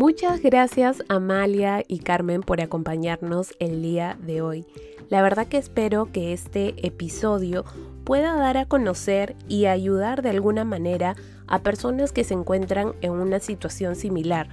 Muchas 0.03 0.43
gracias 0.43 1.05
Amalia 1.09 1.85
y 1.87 2.01
Carmen 2.01 2.41
por 2.41 2.61
acompañarnos 2.61 3.55
el 3.61 3.83
día 3.83 4.19
de 4.21 4.43
hoy. 4.43 4.67
La 5.11 5.23
verdad 5.23 5.47
que 5.47 5.59
espero 5.59 6.11
que 6.11 6.33
este 6.33 6.75
episodio 6.85 7.65
pueda 8.03 8.35
dar 8.35 8.57
a 8.57 8.67
conocer 8.67 9.37
y 9.47 9.67
ayudar 9.67 10.23
de 10.23 10.31
alguna 10.31 10.65
manera 10.65 11.15
a 11.47 11.61
personas 11.61 12.11
que 12.11 12.25
se 12.25 12.35
encuentran 12.35 12.95
en 13.01 13.13
una 13.13 13.39
situación 13.39 13.95
similar, 13.95 14.49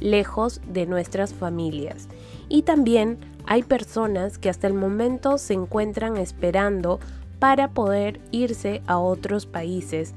lejos 0.00 0.62
de 0.72 0.86
nuestras 0.86 1.34
familias. 1.34 2.08
Y 2.48 2.62
también 2.62 3.18
hay 3.44 3.62
personas 3.62 4.38
que 4.38 4.48
hasta 4.48 4.68
el 4.68 4.72
momento 4.72 5.36
se 5.36 5.52
encuentran 5.52 6.16
esperando 6.16 6.98
para 7.40 7.68
poder 7.72 8.22
irse 8.30 8.80
a 8.86 8.96
otros 8.96 9.44
países, 9.44 10.14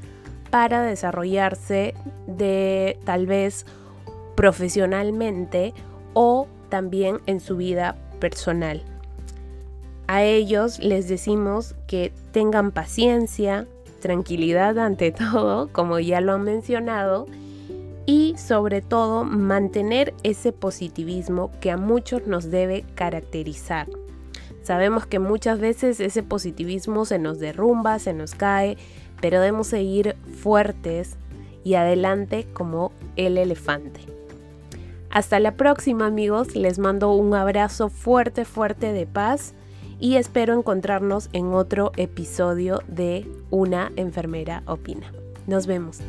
para 0.50 0.82
desarrollarse 0.82 1.94
de 2.26 2.98
tal 3.04 3.26
vez 3.26 3.66
profesionalmente 4.38 5.74
o 6.14 6.48
también 6.70 7.20
en 7.26 7.42
su 7.42 7.58
vida 7.58 7.98
personal. 8.20 8.84
A 10.08 10.24
ellos 10.24 10.80
les 10.80 11.10
decimos 11.10 11.76
que 11.88 12.14
tengan 12.32 12.72
paciencia, 12.72 13.68
tranquilidad 14.00 14.78
ante 14.78 15.12
todo, 15.34 15.68
como 15.74 16.00
ya 16.00 16.22
lo 16.22 16.34
han 16.34 16.44
mencionado, 16.44 17.26
y 18.06 18.36
sobre 18.38 18.82
todo 18.82 19.26
mantener 19.26 20.14
ese 20.24 20.54
positivismo 20.54 21.52
que 21.60 21.72
a 21.72 21.78
muchos 21.78 22.26
nos 22.26 22.50
debe 22.50 22.86
caracterizar. 22.96 23.88
Sabemos 24.62 25.06
que 25.06 25.20
muchas 25.20 25.60
veces 25.60 26.00
ese 26.00 26.24
positivismo 26.24 27.06
se 27.06 27.20
nos 27.20 27.40
derrumba, 27.40 28.00
se 28.00 28.14
nos 28.14 28.36
cae, 28.36 28.78
pero 29.20 29.42
debemos 29.42 29.68
seguir 29.68 30.16
fuertes 30.42 31.18
y 31.64 31.74
adelante 31.74 32.48
como 32.54 32.94
el 33.18 33.38
elefante. 33.38 34.07
Hasta 35.10 35.40
la 35.40 35.56
próxima 35.56 36.06
amigos, 36.06 36.56
les 36.56 36.80
mando 36.80 37.14
un 37.14 37.34
abrazo 37.34 37.90
fuerte, 37.90 38.46
fuerte 38.46 38.94
de 38.94 39.06
paz 39.06 39.54
y 40.00 40.16
espero 40.16 40.54
encontrarnos 40.54 41.30
en 41.34 41.54
otro 41.54 41.92
episodio 41.98 42.82
de 42.88 43.28
Una 43.50 43.92
enfermera 43.96 44.64
opina. 44.66 45.12
Nos 45.48 45.66
vemos. 45.66 46.00